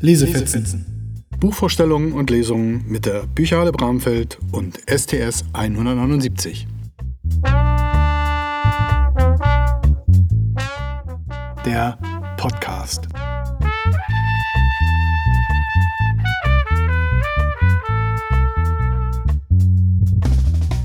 Lesefetzen. 0.00 1.24
Buchvorstellungen 1.40 2.12
und 2.12 2.30
Lesungen 2.30 2.84
mit 2.86 3.04
der 3.04 3.26
Bücherhalle 3.26 3.72
Bramfeld 3.72 4.38
und 4.52 4.78
STS 4.88 5.44
179. 5.52 6.68
Der 11.66 11.98
Podcast. 12.36 13.08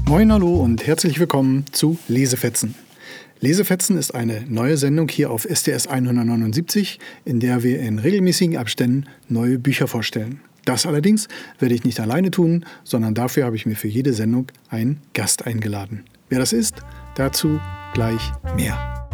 Moin, 0.07 0.31
hallo 0.31 0.55
und 0.55 0.87
herzlich 0.87 1.19
willkommen 1.19 1.65
zu 1.71 1.99
Lesefetzen. 2.07 2.73
Lesefetzen 3.43 3.97
ist 3.97 4.15
eine 4.15 4.45
neue 4.47 4.77
Sendung 4.77 5.09
hier 5.09 5.29
auf 5.29 5.43
STS 5.43 5.87
179, 5.87 6.97
in 7.25 7.41
der 7.41 7.61
wir 7.61 7.81
in 7.81 7.99
regelmäßigen 7.99 8.55
Abständen 8.55 9.03
neue 9.27 9.59
Bücher 9.59 9.89
vorstellen. 9.89 10.39
Das 10.63 10.85
allerdings 10.85 11.27
werde 11.59 11.75
ich 11.75 11.83
nicht 11.83 11.99
alleine 11.99 12.31
tun, 12.31 12.63
sondern 12.85 13.15
dafür 13.15 13.43
habe 13.43 13.57
ich 13.57 13.65
mir 13.65 13.75
für 13.75 13.89
jede 13.89 14.13
Sendung 14.13 14.47
einen 14.69 15.01
Gast 15.13 15.45
eingeladen. 15.45 16.05
Wer 16.29 16.39
das 16.39 16.53
ist, 16.53 16.75
dazu 17.15 17.59
gleich 17.93 18.31
mehr. 18.55 19.09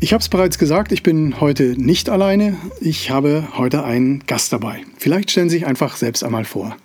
Ich 0.00 0.12
habe 0.12 0.22
es 0.22 0.28
bereits 0.28 0.58
gesagt, 0.58 0.90
ich 0.90 1.04
bin 1.04 1.40
heute 1.40 1.80
nicht 1.80 2.08
alleine. 2.08 2.56
Ich 2.80 3.10
habe 3.10 3.46
heute 3.56 3.84
einen 3.84 4.26
Gast 4.26 4.52
dabei. 4.52 4.82
Vielleicht 4.98 5.30
stellen 5.30 5.48
Sie 5.48 5.58
sich 5.58 5.66
einfach 5.68 5.96
selbst 5.96 6.24
einmal 6.24 6.44
vor. 6.44 6.76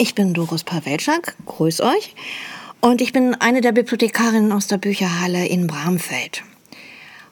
Ich 0.00 0.14
bin 0.14 0.32
Doris 0.32 0.62
Pawelczak, 0.62 1.34
grüß 1.44 1.80
euch. 1.80 2.14
Und 2.80 3.00
ich 3.00 3.12
bin 3.12 3.34
eine 3.34 3.60
der 3.60 3.72
Bibliothekarinnen 3.72 4.52
aus 4.52 4.68
der 4.68 4.78
Bücherhalle 4.78 5.44
in 5.48 5.66
Bramfeld. 5.66 6.44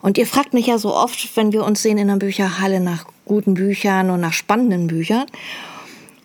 Und 0.03 0.19
ihr 0.19 0.27
fragt 0.27 0.53
mich 0.53 0.67
ja 0.67 0.77
so 0.77 0.93
oft, 0.93 1.37
wenn 1.37 1.53
wir 1.53 1.65
uns 1.65 1.81
sehen 1.81 1.97
in 1.97 2.09
der 2.09 2.17
Bücherhalle, 2.17 2.81
nach 2.81 3.07
guten 3.25 3.55
Büchern 3.55 4.11
und 4.11 4.21
nach 4.21 4.33
spannenden 4.33 4.89
Büchern. 4.89 5.27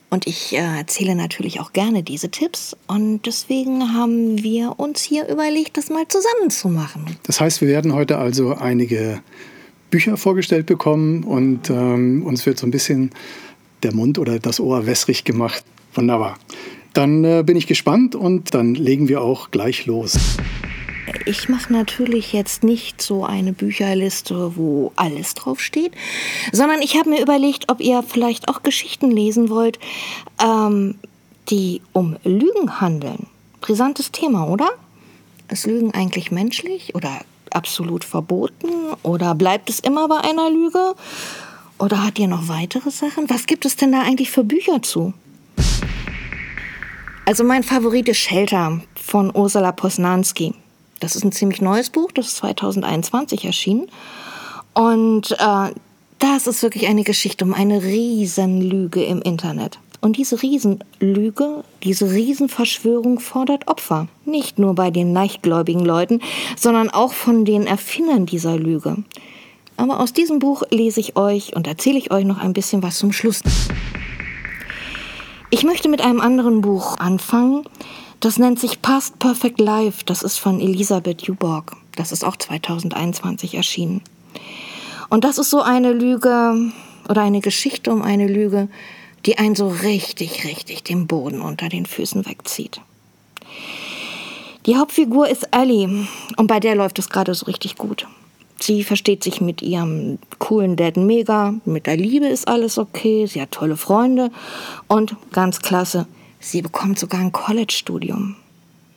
Und 0.09 0.25
ich 0.25 0.53
äh, 0.53 0.79
erzähle 0.79 1.15
natürlich 1.15 1.59
auch 1.59 1.73
gerne 1.73 2.01
diese 2.01 2.31
Tipps. 2.31 2.75
Und 2.87 3.27
deswegen 3.27 3.93
haben 3.93 4.41
wir 4.41 4.79
uns 4.79 5.03
hier 5.03 5.27
überlegt, 5.27 5.77
das 5.77 5.91
mal 5.91 6.07
zusammen 6.07 6.49
zu 6.49 6.69
machen. 6.69 7.17
Das 7.21 7.39
heißt, 7.39 7.61
wir 7.61 7.67
werden 7.67 7.93
heute 7.93 8.17
also 8.17 8.55
einige 8.55 9.21
Bücher 9.91 10.17
vorgestellt 10.17 10.65
bekommen 10.65 11.23
und 11.23 11.69
ähm, 11.69 12.25
uns 12.25 12.47
wird 12.47 12.57
so 12.57 12.65
ein 12.65 12.71
bisschen 12.71 13.11
der 13.83 13.93
Mund 13.93 14.17
oder 14.17 14.39
das 14.39 14.59
Ohr 14.59 14.87
wässrig 14.87 15.23
gemacht. 15.23 15.63
Wunderbar. 15.93 16.37
Dann 16.93 17.23
äh, 17.23 17.43
bin 17.45 17.55
ich 17.55 17.67
gespannt 17.67 18.15
und 18.15 18.53
dann 18.53 18.75
legen 18.75 19.07
wir 19.07 19.21
auch 19.21 19.51
gleich 19.51 19.85
los. 19.85 20.17
Ich 21.25 21.49
mache 21.49 21.71
natürlich 21.71 22.33
jetzt 22.33 22.63
nicht 22.63 23.01
so 23.01 23.25
eine 23.25 23.53
Bücherliste, 23.53 24.55
wo 24.55 24.91
alles 24.95 25.33
draufsteht, 25.33 25.93
sondern 26.51 26.81
ich 26.81 26.95
habe 26.95 27.09
mir 27.09 27.21
überlegt, 27.21 27.69
ob 27.69 27.79
ihr 27.81 28.03
vielleicht 28.03 28.47
auch 28.47 28.63
Geschichten 28.63 29.11
lesen 29.11 29.49
wollt, 29.49 29.79
ähm, 30.41 30.95
die 31.49 31.81
um 31.91 32.17
Lügen 32.23 32.79
handeln. 32.79 33.27
Brisantes 33.59 34.11
Thema, 34.11 34.47
oder? 34.47 34.69
Ist 35.49 35.67
Lügen 35.67 35.93
eigentlich 35.93 36.31
menschlich 36.31 36.95
oder 36.95 37.21
absolut 37.51 38.03
verboten? 38.03 38.69
Oder 39.03 39.35
bleibt 39.35 39.69
es 39.69 39.79
immer 39.79 40.07
bei 40.07 40.17
einer 40.17 40.49
Lüge? 40.49 40.95
Oder 41.77 42.03
hat 42.03 42.19
ihr 42.19 42.27
noch 42.27 42.47
weitere 42.47 42.89
Sachen? 42.89 43.29
Was 43.29 43.47
gibt 43.47 43.65
es 43.65 43.75
denn 43.75 43.91
da 43.91 44.01
eigentlich 44.01 44.31
für 44.31 44.43
Bücher 44.43 44.81
zu? 44.81 45.13
Also 47.25 47.43
mein 47.43 47.63
Favorit 47.63 48.09
ist 48.09 48.17
Shelter 48.17 48.81
von 48.95 49.31
Ursula 49.35 49.71
Posnanski. 49.71 50.53
Das 50.99 51.15
ist 51.15 51.23
ein 51.23 51.31
ziemlich 51.31 51.61
neues 51.61 51.89
Buch, 51.89 52.11
das 52.11 52.27
ist 52.27 52.37
2021 52.37 53.45
erschienen. 53.45 53.87
Und 54.73 55.31
äh, 55.31 55.73
das 56.19 56.47
ist 56.47 56.63
wirklich 56.63 56.87
eine 56.87 57.03
Geschichte 57.03 57.45
um 57.45 57.53
eine 57.53 57.83
Riesenlüge 57.83 59.03
im 59.03 59.21
Internet. 59.21 59.79
Und 60.01 60.17
diese 60.17 60.41
Riesenlüge, 60.41 61.63
diese 61.83 62.11
Riesenverschwörung 62.11 63.19
fordert 63.19 63.67
Opfer. 63.67 64.07
Nicht 64.25 64.57
nur 64.57 64.73
bei 64.73 64.89
den 64.89 65.13
leichtgläubigen 65.13 65.85
Leuten, 65.85 66.21
sondern 66.57 66.89
auch 66.89 67.13
von 67.13 67.45
den 67.45 67.67
Erfindern 67.67 68.25
dieser 68.25 68.57
Lüge. 68.57 68.97
Aber 69.77 69.99
aus 69.99 70.11
diesem 70.11 70.39
Buch 70.39 70.63
lese 70.71 70.99
ich 70.99 71.17
euch 71.17 71.55
und 71.55 71.67
erzähle 71.67 71.99
ich 71.99 72.11
euch 72.11 72.25
noch 72.25 72.39
ein 72.39 72.53
bisschen 72.53 72.81
was 72.81 72.97
zum 72.97 73.11
Schluss. 73.11 73.41
Ich 75.53 75.65
möchte 75.65 75.89
mit 75.89 75.99
einem 75.99 76.21
anderen 76.21 76.61
Buch 76.61 76.97
anfangen. 76.97 77.65
Das 78.21 78.39
nennt 78.39 78.57
sich 78.57 78.81
Past 78.81 79.19
Perfect 79.19 79.59
Life. 79.59 80.03
Das 80.05 80.23
ist 80.23 80.37
von 80.37 80.61
Elisabeth 80.61 81.23
Juborg. 81.23 81.75
Das 81.97 82.13
ist 82.13 82.23
auch 82.23 82.37
2021 82.37 83.55
erschienen. 83.55 84.01
Und 85.09 85.25
das 85.25 85.37
ist 85.37 85.49
so 85.49 85.61
eine 85.61 85.91
Lüge 85.91 86.71
oder 87.09 87.21
eine 87.21 87.41
Geschichte 87.41 87.91
um 87.91 88.01
eine 88.01 88.27
Lüge, 88.27 88.69
die 89.25 89.39
einen 89.39 89.55
so 89.55 89.67
richtig, 89.67 90.45
richtig 90.45 90.83
den 90.83 91.05
Boden 91.05 91.41
unter 91.41 91.67
den 91.67 91.85
Füßen 91.85 92.25
wegzieht. 92.25 92.79
Die 94.65 94.77
Hauptfigur 94.77 95.27
ist 95.27 95.49
Ellie 95.51 96.07
und 96.37 96.47
bei 96.47 96.61
der 96.61 96.75
läuft 96.75 96.97
es 96.97 97.09
gerade 97.09 97.35
so 97.35 97.47
richtig 97.47 97.75
gut. 97.75 98.07
Sie 98.61 98.83
versteht 98.83 99.23
sich 99.23 99.41
mit 99.41 99.61
ihrem 99.61 100.19
coolen 100.37 100.75
Dad 100.75 100.95
mega, 100.95 101.55
mit 101.65 101.87
der 101.87 101.97
Liebe 101.97 102.27
ist 102.27 102.47
alles 102.47 102.77
okay, 102.77 103.25
sie 103.25 103.41
hat 103.41 103.51
tolle 103.51 103.75
Freunde 103.75 104.29
und 104.87 105.15
ganz 105.31 105.61
klasse, 105.61 106.07
sie 106.39 106.61
bekommt 106.61 106.99
sogar 106.99 107.21
ein 107.21 107.31
College-Studium. 107.31 108.35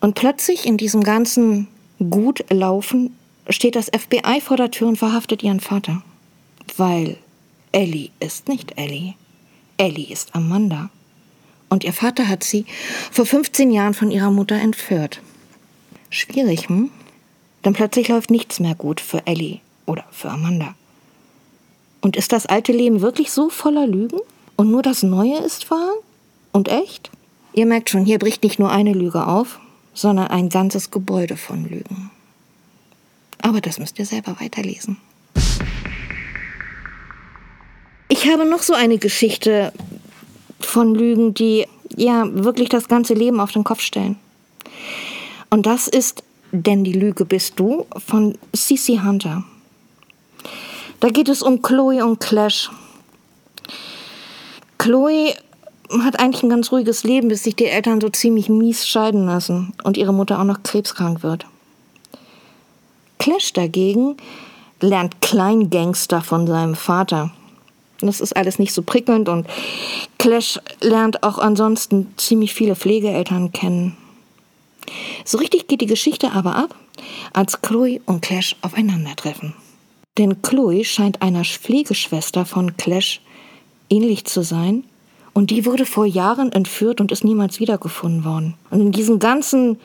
Und 0.01 0.15
plötzlich 0.15 0.67
in 0.67 0.77
diesem 0.77 1.03
ganzen 1.03 1.69
gut 2.11 2.45
laufen 2.51 3.17
steht 3.49 3.75
das 3.75 3.87
FBI 3.87 4.43
vor 4.43 4.59
der 4.59 4.71
Tür 4.71 4.89
und 4.89 4.99
verhaftet 4.99 5.43
ihren 5.43 5.61
Vater. 5.61 6.03
Weil 6.77 7.17
Ellie 7.73 8.11
ist 8.21 8.49
nicht 8.49 8.77
Ellie. 8.77 9.15
Ellie 9.79 10.13
ist 10.13 10.35
Amanda. 10.35 10.91
Und 11.71 11.85
ihr 11.85 11.93
Vater 11.93 12.29
hat 12.29 12.45
sie 12.45 12.67
vor 13.11 13.25
15 13.25 13.71
Jahren 13.71 13.95
von 13.95 14.11
ihrer 14.11 14.31
Mutter 14.31 14.57
entführt. 14.57 15.23
Schwierig, 16.11 16.69
hm? 16.69 16.91
Dann 17.65 17.73
plötzlich 17.73 18.09
läuft 18.09 18.31
nichts 18.31 18.61
mehr 18.61 18.75
gut 18.75 19.01
für 19.01 19.27
Ellie 19.27 19.61
oder 19.87 20.05
für 20.11 20.31
Amanda. 20.31 20.75
Und 22.03 22.15
ist 22.15 22.31
das 22.33 22.45
alte 22.45 22.73
Leben 22.73 23.01
wirklich 23.01 23.33
so 23.33 23.49
voller 23.49 23.87
Lügen? 23.87 24.21
Und 24.57 24.71
nur 24.71 24.83
das 24.83 25.03
Neue 25.03 25.39
ist 25.39 25.71
wahr? 25.71 25.95
Und 26.53 26.69
echt? 26.69 27.11
Ihr 27.55 27.65
merkt 27.65 27.89
schon, 27.89 28.05
hier 28.05 28.19
bricht 28.19 28.43
nicht 28.43 28.59
nur 28.59 28.71
eine 28.71 28.93
Lüge 28.93 29.27
auf, 29.27 29.61
sondern 29.95 30.27
ein 30.27 30.51
ganzes 30.51 30.91
Gebäude 30.91 31.39
von 31.39 31.65
Lügen. 31.65 32.11
Aber 33.41 33.63
das 33.63 33.79
müsst 33.79 33.99
ihr 33.99 34.05
selber 34.05 34.37
weiterlesen. 34.41 34.99
Ich 38.09 38.29
habe 38.29 38.45
noch 38.45 38.63
so 38.63 38.75
eine 38.75 38.99
Geschichte 38.99 39.73
von 40.61 40.95
Lügen, 40.95 41.33
die 41.33 41.67
ja 41.97 42.25
wirklich 42.31 42.69
das 42.69 42.89
ganze 42.89 43.15
Leben 43.15 43.41
auf 43.41 43.53
den 43.53 43.65
Kopf 43.65 43.81
stellen. 43.81 44.17
Und 45.49 45.65
das 45.65 45.89
ist 45.89 46.23
denn 46.55 46.85
die 46.85 46.93
Lüge 46.93 47.25
bist 47.25 47.59
du 47.59 47.87
von 48.07 48.39
Cece 48.55 49.03
Hunter. 49.03 49.43
Da 51.01 51.09
geht 51.09 51.29
es 51.29 51.43
um 51.43 51.63
Chloe 51.63 52.05
und 52.05 52.21
Clash. 52.21 52.71
Chloe 54.79 55.35
hat 56.03 56.21
eigentlich 56.21 56.43
ein 56.45 56.49
ganz 56.49 56.71
ruhiges 56.71 57.03
Leben, 57.03 57.29
bis 57.29 57.43
sich 57.43 57.57
die 57.57 57.67
Eltern 57.67 58.01
so 58.01 58.09
ziemlich 58.09 58.49
mies 58.49 58.87
scheiden 58.87 59.27
lassen 59.27 59.73
und 59.83 59.97
ihre 59.97 60.15
Mutter 60.15 60.39
auch 60.39 60.45
noch 60.45 60.63
krebskrank 60.63 61.23
wird. 61.23 61.47
Clash 63.19 63.53
dagegen 63.53 64.17
lernt 64.81 65.21
Kleingangster 65.21 66.23
von 66.23 66.47
seinem 66.47 66.75
Vater. 66.75 67.33
Das 68.01 68.21
ist 68.21 68.37
alles 68.37 68.59
nicht 68.59 68.73
so 68.73 68.83
prickelnd 68.83 69.29
und 69.29 69.47
Clash 70.19 70.61
lernt 70.81 71.23
auch 71.23 71.39
ansonsten 71.39 72.15
ziemlich 72.17 72.55
viele 72.55 72.77
Pflegeeltern 72.77 73.53
kennen. 73.53 73.97
So 75.25 75.39
richtig 75.39 75.69
geht 75.69 75.81
die 75.81 75.87
Geschichte 75.87 76.33
aber 76.33 76.57
ab, 76.57 76.75
als 77.33 77.61
Chloe 77.63 78.01
und 78.07 78.23
Clash 78.23 78.57
aufeinandertreffen. 78.63 79.55
Denn 80.19 80.43
Chloe 80.43 80.85
scheint 80.85 81.23
einer 81.23 81.45
Pflegeschwester 81.45 82.45
von 82.45 82.77
Clash 82.77 83.21
ähnlich 83.91 84.25
zu 84.25 84.43
sein 84.43 84.85
und 85.33 85.51
die 85.51 85.67
wurde 85.67 85.85
vor 85.85 86.07
Jahren 86.07 86.53
entführt 86.53 87.01
und 87.01 87.11
ist 87.11 87.25
niemals 87.25 87.59
wiedergefunden 87.59 88.25
worden. 88.25 88.55
Und 88.71 88.81
in 88.81 88.93
diesem 88.93 89.19
ganzen 89.19 89.81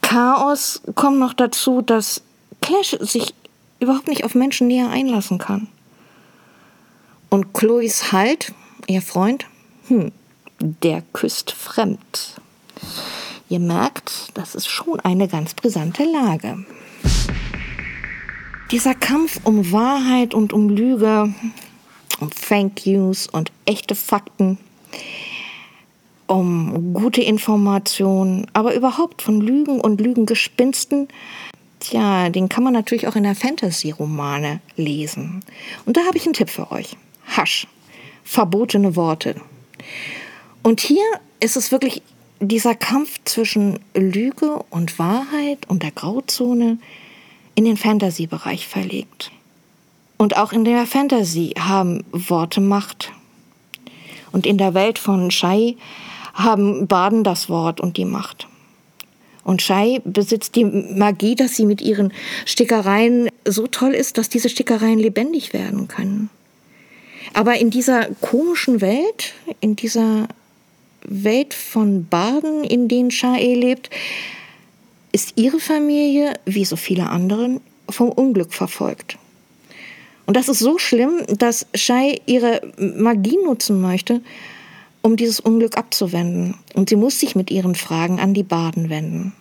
Chaos 0.00 0.80
kommt 0.94 1.18
noch 1.18 1.34
dazu, 1.34 1.82
dass 1.82 2.22
Clash 2.62 2.96
sich 3.00 3.34
überhaupt 3.80 4.08
nicht 4.08 4.24
auf 4.24 4.34
Menschen 4.34 4.68
näher 4.68 4.88
einlassen 4.88 5.38
kann. 5.38 5.68
Und 7.28 7.52
Chloes 7.52 8.12
Halt, 8.12 8.52
ihr 8.86 9.02
Freund, 9.02 9.46
hm, 9.88 10.10
der 10.58 11.02
küsst 11.12 11.52
fremd. 11.52 12.40
Ihr 13.50 13.58
merkt, 13.58 14.30
das 14.34 14.54
ist 14.54 14.68
schon 14.68 15.00
eine 15.00 15.26
ganz 15.26 15.54
brisante 15.54 16.04
Lage. 16.04 16.64
Dieser 18.70 18.94
Kampf 18.94 19.40
um 19.42 19.72
Wahrheit 19.72 20.34
und 20.34 20.52
um 20.52 20.68
Lüge, 20.68 21.34
um 22.20 22.30
Thank 22.30 22.86
Yous 22.86 23.26
und 23.26 23.50
echte 23.66 23.96
Fakten, 23.96 24.56
um 26.28 26.94
gute 26.94 27.22
Informationen, 27.22 28.46
aber 28.52 28.72
überhaupt 28.72 29.20
von 29.20 29.40
Lügen 29.40 29.80
und 29.80 30.00
Lügengespinsten, 30.00 31.08
Tja, 31.80 32.28
den 32.28 32.48
kann 32.48 32.62
man 32.62 32.74
natürlich 32.74 33.08
auch 33.08 33.16
in 33.16 33.22
der 33.24 33.34
Fantasy-Romane 33.34 34.60
lesen. 34.76 35.42
Und 35.86 35.96
da 35.96 36.02
habe 36.04 36.18
ich 36.18 36.24
einen 36.24 36.34
Tipp 36.34 36.50
für 36.50 36.70
euch. 36.70 36.96
Hasch. 37.26 37.66
Verbotene 38.22 38.94
Worte. 38.96 39.40
Und 40.62 40.80
hier 40.80 41.02
ist 41.40 41.56
es 41.56 41.72
wirklich 41.72 42.02
dieser 42.40 42.74
Kampf 42.74 43.20
zwischen 43.24 43.78
Lüge 43.94 44.64
und 44.70 44.98
Wahrheit 44.98 45.68
und 45.68 45.82
der 45.82 45.90
Grauzone 45.90 46.78
in 47.54 47.64
den 47.64 47.76
Fantasy-Bereich 47.76 48.66
verlegt. 48.66 49.30
Und 50.16 50.36
auch 50.36 50.52
in 50.52 50.64
der 50.64 50.86
Fantasy 50.86 51.54
haben 51.58 52.04
Worte 52.12 52.60
Macht. 52.60 53.12
Und 54.32 54.46
in 54.46 54.58
der 54.58 54.74
Welt 54.74 54.98
von 54.98 55.30
Shai 55.30 55.76
haben 56.34 56.86
Baden 56.86 57.24
das 57.24 57.48
Wort 57.48 57.80
und 57.80 57.96
die 57.96 58.04
Macht. 58.04 58.46
Und 59.44 59.62
Shai 59.62 60.00
besitzt 60.04 60.56
die 60.56 60.64
Magie, 60.64 61.34
dass 61.34 61.56
sie 61.56 61.66
mit 61.66 61.80
ihren 61.80 62.12
Stickereien 62.44 63.28
so 63.44 63.66
toll 63.66 63.92
ist, 63.92 64.18
dass 64.18 64.28
diese 64.28 64.48
Stickereien 64.48 64.98
lebendig 64.98 65.52
werden 65.52 65.88
können. 65.88 66.30
Aber 67.32 67.58
in 67.58 67.70
dieser 67.70 68.06
komischen 68.20 68.80
Welt, 68.80 69.34
in 69.60 69.76
dieser 69.76 70.28
Welt 71.04 71.54
von 71.54 72.06
Baden, 72.06 72.64
in 72.64 72.88
denen 72.88 73.10
Shai 73.10 73.54
lebt, 73.54 73.90
ist 75.12 75.32
ihre 75.36 75.60
Familie, 75.60 76.34
wie 76.44 76.64
so 76.64 76.76
viele 76.76 77.08
anderen, 77.08 77.60
vom 77.88 78.10
Unglück 78.10 78.52
verfolgt. 78.52 79.18
Und 80.26 80.36
das 80.36 80.48
ist 80.48 80.60
so 80.60 80.78
schlimm, 80.78 81.22
dass 81.26 81.66
Shai 81.74 82.20
ihre 82.26 82.60
Magie 82.78 83.38
nutzen 83.44 83.80
möchte, 83.80 84.20
um 85.02 85.16
dieses 85.16 85.40
Unglück 85.40 85.76
abzuwenden. 85.76 86.54
Und 86.74 86.88
sie 86.88 86.96
muss 86.96 87.18
sich 87.18 87.34
mit 87.34 87.50
ihren 87.50 87.74
Fragen 87.74 88.20
an 88.20 88.34
die 88.34 88.42
Baden 88.42 88.90
wenden. 88.90 89.32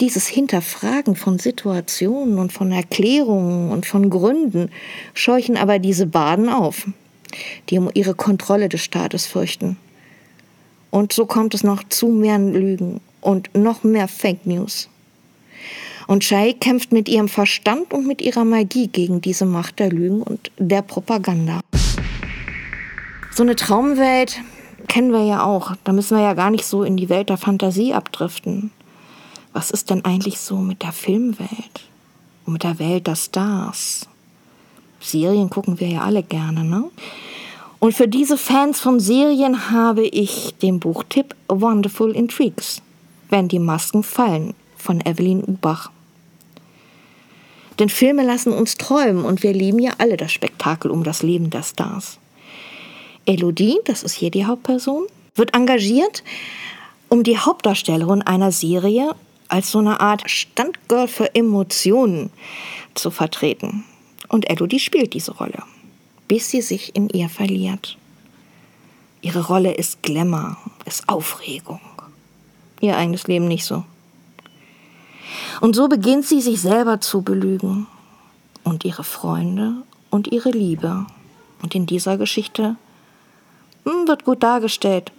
Dieses 0.00 0.26
Hinterfragen 0.26 1.16
von 1.16 1.38
Situationen 1.38 2.38
und 2.38 2.52
von 2.52 2.72
Erklärungen 2.72 3.70
und 3.70 3.86
von 3.86 4.10
Gründen 4.10 4.70
scheuchen 5.14 5.56
aber 5.56 5.78
diese 5.78 6.06
Baden 6.06 6.48
auf, 6.48 6.86
die 7.70 7.78
um 7.78 7.90
ihre 7.94 8.14
Kontrolle 8.14 8.68
des 8.68 8.82
Staates 8.82 9.26
fürchten. 9.26 9.76
Und 10.94 11.12
so 11.12 11.26
kommt 11.26 11.54
es 11.54 11.64
noch 11.64 11.82
zu 11.88 12.06
mehr 12.06 12.38
Lügen 12.38 13.00
und 13.20 13.52
noch 13.52 13.82
mehr 13.82 14.06
Fake 14.06 14.46
News. 14.46 14.88
Und 16.06 16.22
Shai 16.22 16.52
kämpft 16.52 16.92
mit 16.92 17.08
ihrem 17.08 17.26
Verstand 17.26 17.92
und 17.92 18.06
mit 18.06 18.22
ihrer 18.22 18.44
Magie 18.44 18.86
gegen 18.86 19.20
diese 19.20 19.44
Macht 19.44 19.80
der 19.80 19.90
Lügen 19.90 20.22
und 20.22 20.52
der 20.56 20.82
Propaganda. 20.82 21.62
So 23.32 23.42
eine 23.42 23.56
Traumwelt 23.56 24.40
kennen 24.86 25.10
wir 25.10 25.24
ja 25.24 25.42
auch. 25.42 25.74
Da 25.82 25.92
müssen 25.92 26.16
wir 26.16 26.22
ja 26.22 26.34
gar 26.34 26.52
nicht 26.52 26.64
so 26.64 26.84
in 26.84 26.96
die 26.96 27.08
Welt 27.08 27.28
der 27.28 27.38
Fantasie 27.38 27.92
abdriften. 27.92 28.70
Was 29.52 29.72
ist 29.72 29.90
denn 29.90 30.04
eigentlich 30.04 30.38
so 30.38 30.58
mit 30.58 30.84
der 30.84 30.92
Filmwelt 30.92 31.88
und 32.46 32.52
mit 32.52 32.62
der 32.62 32.78
Welt 32.78 33.08
der 33.08 33.16
Stars? 33.16 34.06
Serien 35.00 35.50
gucken 35.50 35.80
wir 35.80 35.88
ja 35.88 36.02
alle 36.02 36.22
gerne, 36.22 36.62
ne? 36.62 36.84
Und 37.84 37.92
für 37.92 38.08
diese 38.08 38.38
Fans 38.38 38.80
von 38.80 38.98
Serien 38.98 39.70
habe 39.70 40.06
ich 40.06 40.54
den 40.62 40.80
Buchtipp 40.80 41.34
Wonderful 41.48 42.16
Intrigues, 42.16 42.80
wenn 43.28 43.46
die 43.46 43.58
Masken 43.58 44.02
fallen 44.02 44.54
von 44.78 45.02
Evelyn 45.04 45.44
Ubach. 45.44 45.90
Denn 47.78 47.90
Filme 47.90 48.24
lassen 48.24 48.54
uns 48.54 48.78
träumen 48.78 49.26
und 49.26 49.42
wir 49.42 49.52
lieben 49.52 49.80
ja 49.80 49.92
alle 49.98 50.16
das 50.16 50.32
Spektakel 50.32 50.90
um 50.90 51.04
das 51.04 51.22
Leben 51.22 51.50
der 51.50 51.62
Stars. 51.62 52.18
Elodie, 53.26 53.78
das 53.84 54.02
ist 54.02 54.14
hier 54.14 54.30
die 54.30 54.46
Hauptperson, 54.46 55.04
wird 55.34 55.54
engagiert, 55.54 56.24
um 57.10 57.22
die 57.22 57.36
Hauptdarstellerin 57.36 58.22
einer 58.22 58.50
Serie 58.50 59.14
als 59.48 59.70
so 59.70 59.80
eine 59.80 60.00
Art 60.00 60.22
Standgirl 60.30 61.06
für 61.06 61.34
Emotionen 61.34 62.30
zu 62.94 63.10
vertreten. 63.10 63.84
Und 64.28 64.48
Elodie 64.48 64.80
spielt 64.80 65.12
diese 65.12 65.32
Rolle 65.32 65.62
bis 66.28 66.50
sie 66.50 66.62
sich 66.62 66.94
in 66.96 67.08
ihr 67.08 67.28
verliert. 67.28 67.98
Ihre 69.22 69.46
Rolle 69.46 69.72
ist 69.72 70.02
Glamour, 70.02 70.56
ist 70.84 71.08
Aufregung. 71.08 71.80
Ihr 72.80 72.96
eigenes 72.96 73.26
Leben 73.26 73.48
nicht 73.48 73.64
so. 73.64 73.84
Und 75.60 75.74
so 75.74 75.88
beginnt 75.88 76.26
sie 76.26 76.40
sich 76.40 76.60
selber 76.60 77.00
zu 77.00 77.22
belügen 77.22 77.86
und 78.64 78.84
ihre 78.84 79.04
Freunde 79.04 79.76
und 80.10 80.28
ihre 80.28 80.50
Liebe. 80.50 81.06
Und 81.62 81.74
in 81.74 81.86
dieser 81.86 82.18
Geschichte 82.18 82.76
hm, 83.84 84.06
wird 84.06 84.24
gut 84.24 84.42
dargestellt, 84.42 85.12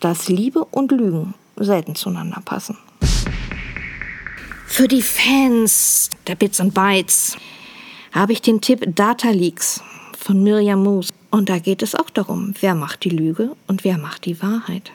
dass 0.00 0.28
Liebe 0.28 0.64
und 0.64 0.92
Lügen 0.92 1.34
selten 1.56 1.94
zueinander 1.94 2.42
passen. 2.44 2.76
Für 4.66 4.88
die 4.88 5.02
Fans 5.02 6.10
der 6.26 6.34
Bits 6.34 6.60
und 6.60 6.74
Bytes 6.74 7.36
habe 8.12 8.32
ich 8.32 8.42
den 8.42 8.60
Tipp 8.60 8.84
Data 8.94 9.30
Leaks 9.30 9.82
von 10.26 10.42
Miriam 10.42 10.82
Moos. 10.82 11.10
Und 11.30 11.48
da 11.48 11.58
geht 11.58 11.82
es 11.82 11.94
auch 11.94 12.10
darum, 12.10 12.52
wer 12.60 12.74
macht 12.74 13.04
die 13.04 13.10
Lüge 13.10 13.52
und 13.68 13.84
wer 13.84 13.96
macht 13.96 14.24
die 14.24 14.42
Wahrheit. 14.42 14.90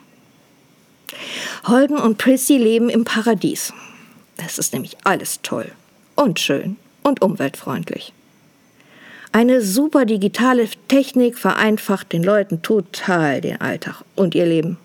Holden 1.65 1.97
und 1.97 2.17
Prissy 2.17 2.57
leben 2.57 2.89
im 2.89 3.05
Paradies. 3.05 3.73
Es 4.45 4.57
ist 4.57 4.73
nämlich 4.73 4.97
alles 5.05 5.39
toll 5.41 5.71
und 6.15 6.39
schön 6.39 6.75
und 7.03 7.21
umweltfreundlich. 7.21 8.11
Eine 9.31 9.61
super 9.61 10.03
digitale 10.03 10.67
Technik 10.89 11.37
vereinfacht 11.37 12.11
den 12.11 12.23
Leuten 12.23 12.61
total 12.61 13.39
den 13.39 13.61
Alltag 13.61 14.03
und 14.15 14.35
ihr 14.35 14.45
Leben. 14.45 14.77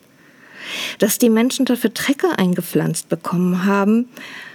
Dass 1.00 1.19
die 1.19 1.31
Menschen 1.31 1.66
dafür 1.66 1.93
Trecker 1.93 2.38
eingepflanzt 2.38 3.08
bekommen 3.08 3.64
haben, 3.64 4.08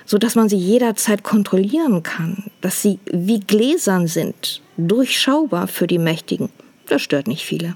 sodass 0.06 0.36
man 0.36 0.48
sie 0.48 0.58
jederzeit 0.58 1.24
kontrollieren 1.24 2.04
kann, 2.04 2.46
dass 2.62 2.82
sie 2.82 3.00
wie 3.12 3.42
Gläsern 3.42 4.08
sind, 4.08 4.62
durchschaubar 4.88 5.68
für 5.68 5.88
die 5.88 5.98
Mächtigen. 5.98 6.50
Das 6.88 7.02
stört 7.02 7.28
nicht 7.28 7.46
viele. 7.46 7.76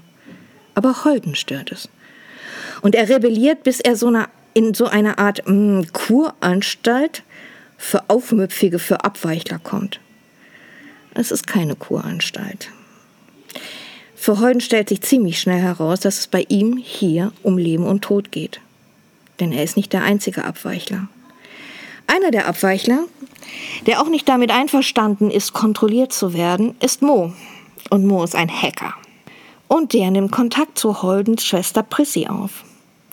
Aber 0.74 1.04
Holden 1.04 1.34
stört 1.34 1.72
es. 1.72 1.88
Und 2.82 2.94
er 2.94 3.08
rebelliert, 3.08 3.62
bis 3.62 3.80
er 3.80 3.96
so 3.96 4.08
eine, 4.08 4.28
in 4.54 4.74
so 4.74 4.86
eine 4.86 5.18
Art 5.18 5.46
mh, 5.46 5.82
hm, 5.82 5.92
Kuranstalt 5.92 7.22
für 7.78 8.08
Aufmüpfige, 8.08 8.78
für 8.78 9.04
Abweichler 9.04 9.58
kommt. 9.58 10.00
Es 11.14 11.30
ist 11.30 11.46
keine 11.46 11.76
Kuranstalt. 11.76 12.70
Für 14.14 14.40
Holden 14.40 14.60
stellt 14.60 14.88
sich 14.88 15.02
ziemlich 15.02 15.40
schnell 15.40 15.60
heraus, 15.60 16.00
dass 16.00 16.18
es 16.18 16.26
bei 16.26 16.44
ihm 16.48 16.76
hier 16.76 17.32
um 17.42 17.58
Leben 17.58 17.86
und 17.86 18.02
Tod 18.02 18.32
geht. 18.32 18.60
Denn 19.40 19.52
er 19.52 19.62
ist 19.62 19.76
nicht 19.76 19.92
der 19.92 20.02
einzige 20.02 20.44
Abweichler. 20.44 21.08
Einer 22.06 22.30
der 22.30 22.46
Abweichler, 22.46 23.04
der 23.86 24.00
auch 24.00 24.08
nicht 24.08 24.28
damit 24.28 24.50
einverstanden 24.50 25.30
ist, 25.30 25.52
kontrolliert 25.52 26.12
zu 26.12 26.34
werden, 26.34 26.76
ist 26.80 27.02
Mo. 27.02 27.32
Und 27.90 28.06
Mo 28.06 28.22
ist 28.22 28.34
ein 28.34 28.50
Hacker. 28.50 28.94
Und 29.68 29.92
der 29.92 30.10
nimmt 30.10 30.32
Kontakt 30.32 30.78
zu 30.78 31.02
Holdens 31.02 31.44
Schwester 31.44 31.82
Prissy 31.82 32.26
auf 32.28 32.64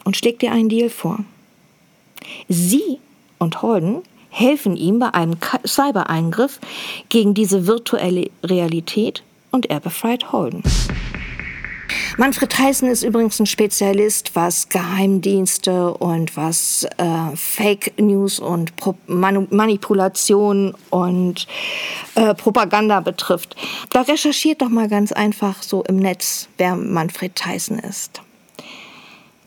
und 0.03 0.17
schlägt 0.17 0.43
ihr 0.43 0.51
einen 0.51 0.69
Deal 0.69 0.89
vor. 0.89 1.19
Sie 2.47 2.99
und 3.39 3.61
Holden 3.61 4.01
helfen 4.29 4.75
ihm 4.75 4.99
bei 4.99 5.13
einem 5.13 5.37
Cybereingriff 5.65 6.59
gegen 7.09 7.33
diese 7.33 7.67
virtuelle 7.67 8.29
Realität 8.43 9.23
und 9.51 9.69
er 9.69 9.79
befreit 9.79 10.31
Holden. 10.31 10.63
Manfred 12.15 12.51
Theissen 12.51 12.89
ist 12.89 13.01
übrigens 13.01 13.39
ein 13.39 13.47
Spezialist, 13.47 14.35
was 14.35 14.69
Geheimdienste 14.69 15.95
und 15.95 16.37
was 16.37 16.85
äh, 16.97 17.35
Fake 17.35 17.99
News 17.99 18.39
und 18.39 18.75
Pro 18.75 18.93
Man 19.07 19.47
Manipulation 19.49 20.75
und 20.91 21.47
äh, 22.13 22.35
Propaganda 22.35 22.99
betrifft. 22.99 23.55
Da 23.89 24.01
recherchiert 24.01 24.61
doch 24.61 24.69
mal 24.69 24.87
ganz 24.87 25.11
einfach 25.11 25.63
so 25.63 25.83
im 25.83 25.95
Netz, 25.95 26.49
wer 26.59 26.75
Manfred 26.75 27.35
Theissen 27.35 27.79
ist. 27.79 28.21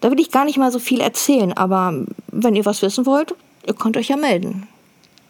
Da 0.00 0.10
will 0.10 0.18
ich 0.18 0.32
gar 0.32 0.44
nicht 0.44 0.58
mal 0.58 0.72
so 0.72 0.80
viel 0.80 1.00
erzählen, 1.00 1.52
aber 1.52 1.94
wenn 2.32 2.56
ihr 2.56 2.64
was 2.64 2.82
wissen 2.82 3.06
wollt, 3.06 3.32
ihr 3.64 3.74
könnt 3.74 3.96
euch 3.96 4.08
ja 4.08 4.16
melden. 4.16 4.66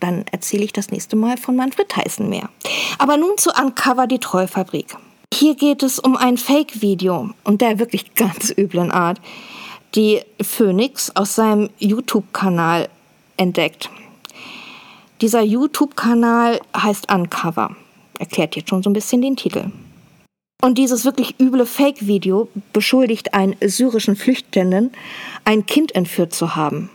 Dann 0.01 0.25
erzähle 0.33 0.65
ich 0.65 0.73
das 0.73 0.91
nächste 0.91 1.17
Mal 1.17 1.37
von 1.37 1.55
Manfred 1.55 1.91
Theissen 1.91 2.31
mehr. 2.31 2.49
Aber 2.99 3.19
nun 3.19 3.37
zu 3.37 3.51
Uncover 3.51 4.07
die 4.07 4.21
Trollfabrik. 4.21 4.97
Hier 5.39 5.55
geht 5.55 5.83
es 5.83 5.99
um 5.99 6.17
ein 6.17 6.39
Fake-Video 6.39 7.29
und 7.45 7.61
der 7.61 7.79
wirklich 7.79 8.15
ganz 8.15 8.55
üblen 8.57 8.91
Art, 8.91 9.21
die 9.95 10.23
Phoenix 10.41 11.15
aus 11.15 11.35
seinem 11.35 11.69
YouTube-Kanal 11.79 12.89
entdeckt. 13.37 13.91
Dieser 15.21 15.43
YouTube-Kanal 15.43 16.59
heißt 16.75 17.13
Uncover. 17.13 17.77
Erklärt 18.19 18.57
jetzt 18.57 18.71
schon 18.71 18.83
so 18.83 18.89
ein 18.89 18.95
bisschen 18.95 19.21
den 19.21 19.37
Titel. 19.37 19.71
Und 20.63 20.79
dieses 20.79 21.05
wirklich 21.05 21.39
üble 21.39 21.67
Fake-Video 21.67 22.49
beschuldigt 22.73 23.35
einen 23.35 23.57
syrischen 23.61 24.17
Flüchtenden, 24.17 24.93
ein 25.45 25.67
Kind 25.67 25.95
entführt 25.95 26.33
zu 26.33 26.57
haben. 26.57 26.89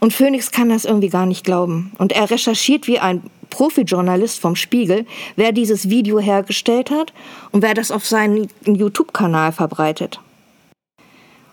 Und 0.00 0.12
Phoenix 0.12 0.50
kann 0.50 0.68
das 0.68 0.84
irgendwie 0.84 1.08
gar 1.08 1.26
nicht 1.26 1.44
glauben. 1.44 1.92
Und 1.98 2.12
er 2.12 2.30
recherchiert 2.30 2.86
wie 2.86 2.98
ein 2.98 3.22
Profi-Journalist 3.50 4.40
vom 4.40 4.56
Spiegel, 4.56 5.06
wer 5.36 5.52
dieses 5.52 5.88
Video 5.88 6.18
hergestellt 6.18 6.90
hat 6.90 7.12
und 7.52 7.62
wer 7.62 7.74
das 7.74 7.90
auf 7.90 8.04
seinen 8.06 8.48
YouTube-Kanal 8.64 9.52
verbreitet. 9.52 10.20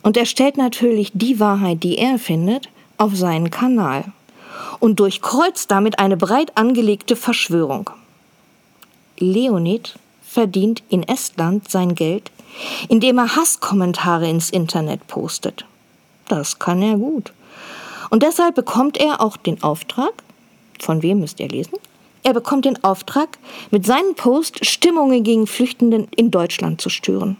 Und 0.01 0.17
er 0.17 0.25
stellt 0.25 0.57
natürlich 0.57 1.11
die 1.13 1.39
Wahrheit, 1.39 1.83
die 1.83 1.97
er 1.97 2.17
findet, 2.17 2.69
auf 2.97 3.15
seinen 3.15 3.51
Kanal. 3.51 4.05
und 4.79 4.99
durchkreuzt 4.99 5.69
damit 5.71 5.99
eine 5.99 6.17
breit 6.17 6.57
angelegte 6.57 7.15
Verschwörung. 7.15 7.89
Leonid 9.17 9.95
verdient 10.23 10.83
in 10.89 11.03
Estland 11.03 11.69
sein 11.69 11.95
Geld, 11.95 12.31
indem 12.89 13.19
er 13.19 13.35
Hasskommentare 13.35 14.29
ins 14.29 14.49
Internet 14.49 15.07
postet. 15.07 15.65
Das 16.27 16.59
kann 16.59 16.81
er 16.81 16.97
gut. 16.97 17.31
Und 18.11 18.23
deshalb 18.23 18.55
bekommt 18.55 18.97
er 18.97 19.21
auch 19.21 19.37
den 19.37 19.63
Auftrag, 19.63 20.11
von 20.79 21.01
wem 21.01 21.21
müsst 21.21 21.39
ihr 21.39 21.47
lesen? 21.47 21.77
Er 22.23 22.33
bekommt 22.33 22.65
den 22.65 22.83
Auftrag, 22.83 23.39
mit 23.71 23.85
seinem 23.85 24.13
Post 24.15 24.63
Stimmungen 24.65 25.23
gegen 25.23 25.47
Flüchtenden 25.47 26.07
in 26.15 26.29
Deutschland 26.29 26.81
zu 26.81 26.89
stören. 26.89 27.37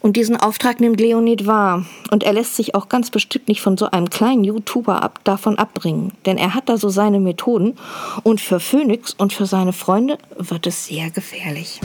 Und 0.00 0.16
diesen 0.16 0.36
Auftrag 0.36 0.80
nimmt 0.80 1.00
Leonid 1.00 1.46
wahr. 1.46 1.84
Und 2.10 2.22
er 2.22 2.32
lässt 2.32 2.56
sich 2.56 2.74
auch 2.74 2.88
ganz 2.88 3.10
bestimmt 3.10 3.48
nicht 3.48 3.60
von 3.60 3.76
so 3.76 3.90
einem 3.90 4.08
kleinen 4.08 4.44
YouTuber 4.44 5.02
ab, 5.02 5.18
davon 5.24 5.58
abbringen. 5.58 6.12
Denn 6.24 6.38
er 6.38 6.54
hat 6.54 6.68
da 6.68 6.76
so 6.76 6.90
seine 6.90 7.20
Methoden. 7.20 7.76
Und 8.22 8.40
für 8.40 8.60
Phoenix 8.60 9.14
und 9.14 9.32
für 9.32 9.46
seine 9.46 9.72
Freunde 9.72 10.18
wird 10.38 10.66
es 10.66 10.86
sehr 10.86 11.10
gefährlich. 11.10 11.80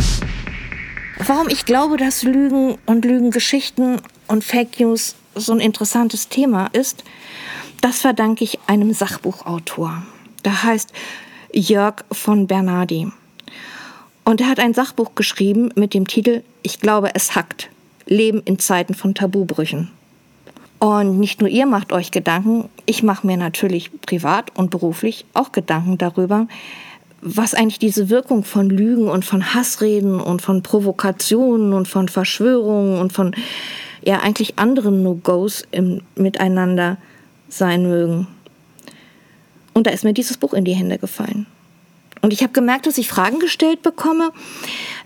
Warum 1.25 1.47
ich 1.49 1.65
glaube, 1.65 1.97
dass 1.97 2.23
Lügen 2.23 2.77
und 2.85 3.05
Lügengeschichten 3.05 4.01
und 4.27 4.43
Fake 4.43 4.79
News 4.79 5.15
so 5.35 5.53
ein 5.53 5.59
interessantes 5.59 6.29
Thema 6.29 6.67
ist, 6.73 7.03
das 7.81 8.01
verdanke 8.01 8.43
ich 8.43 8.59
einem 8.67 8.93
Sachbuchautor. 8.93 10.03
Der 10.43 10.63
heißt 10.63 10.91
Jörg 11.53 12.03
von 12.11 12.47
Bernardi. 12.47 13.11
Und 14.25 14.41
er 14.41 14.49
hat 14.49 14.59
ein 14.59 14.73
Sachbuch 14.73 15.15
geschrieben 15.15 15.71
mit 15.75 15.93
dem 15.93 16.07
Titel 16.07 16.43
Ich 16.61 16.79
glaube, 16.79 17.15
es 17.15 17.35
hackt. 17.35 17.69
Leben 18.05 18.41
in 18.45 18.59
Zeiten 18.59 18.93
von 18.93 19.15
Tabubrüchen. 19.15 19.91
Und 20.79 21.19
nicht 21.19 21.41
nur 21.41 21.49
ihr 21.49 21.65
macht 21.65 21.91
euch 21.91 22.11
Gedanken, 22.11 22.69
ich 22.85 23.03
mache 23.03 23.27
mir 23.27 23.37
natürlich 23.37 23.91
privat 24.01 24.55
und 24.55 24.71
beruflich 24.71 25.25
auch 25.33 25.51
Gedanken 25.51 25.97
darüber, 25.97 26.47
was 27.21 27.53
eigentlich 27.53 27.79
diese 27.79 28.09
Wirkung 28.09 28.45
von 28.45 28.69
Lügen 28.69 29.09
und 29.09 29.25
von 29.25 29.53
Hassreden 29.53 30.21
und 30.21 30.41
von 30.41 30.63
Provokationen 30.63 31.73
und 31.73 31.87
von 31.87 32.07
Verschwörungen 32.07 32.99
und 32.99 33.11
von 33.11 33.35
ja 34.09 34.21
eigentlich 34.21 34.57
anderen 34.57 35.03
No-Gos 35.03 35.63
im 35.71 36.01
Miteinander 36.15 36.97
sein 37.47 37.83
mögen. 37.83 38.27
Und 39.73 39.85
da 39.85 39.91
ist 39.91 40.03
mir 40.03 40.13
dieses 40.13 40.37
Buch 40.37 40.53
in 40.53 40.65
die 40.65 40.73
Hände 40.73 40.97
gefallen. 40.97 41.45
Und 42.21 42.33
ich 42.33 42.41
habe 42.41 42.51
gemerkt, 42.51 42.87
dass 42.87 42.97
ich 42.97 43.07
Fragen 43.07 43.39
gestellt 43.39 43.83
bekomme, 43.83 44.31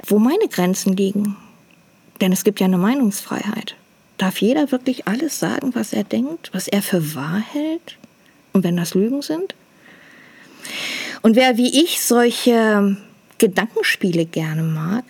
wo 0.07 0.19
meine 0.19 0.47
Grenzen 0.47 0.95
liegen. 0.95 1.35
Denn 2.21 2.31
es 2.31 2.45
gibt 2.45 2.61
ja 2.61 2.65
eine 2.65 2.77
Meinungsfreiheit. 2.77 3.75
Darf 4.17 4.41
jeder 4.41 4.71
wirklich 4.71 5.05
alles 5.05 5.37
sagen, 5.37 5.75
was 5.75 5.91
er 5.91 6.05
denkt, 6.05 6.49
was 6.53 6.69
er 6.69 6.81
für 6.81 7.13
wahr 7.13 7.39
hält? 7.39 7.97
Und 8.53 8.63
wenn 8.63 8.77
das 8.77 8.93
Lügen 8.93 9.21
sind? 9.21 9.53
Und 11.21 11.35
wer 11.35 11.57
wie 11.57 11.83
ich 11.83 12.01
solche 12.01 12.97
Gedankenspiele 13.37 14.25
gerne 14.25 14.63
mag, 14.63 15.03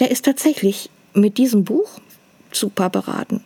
der 0.00 0.10
ist 0.10 0.24
tatsächlich 0.24 0.90
mit 1.14 1.38
diesem 1.38 1.62
Buch 1.62 2.00
super 2.52 2.90
beraten. 2.90 3.42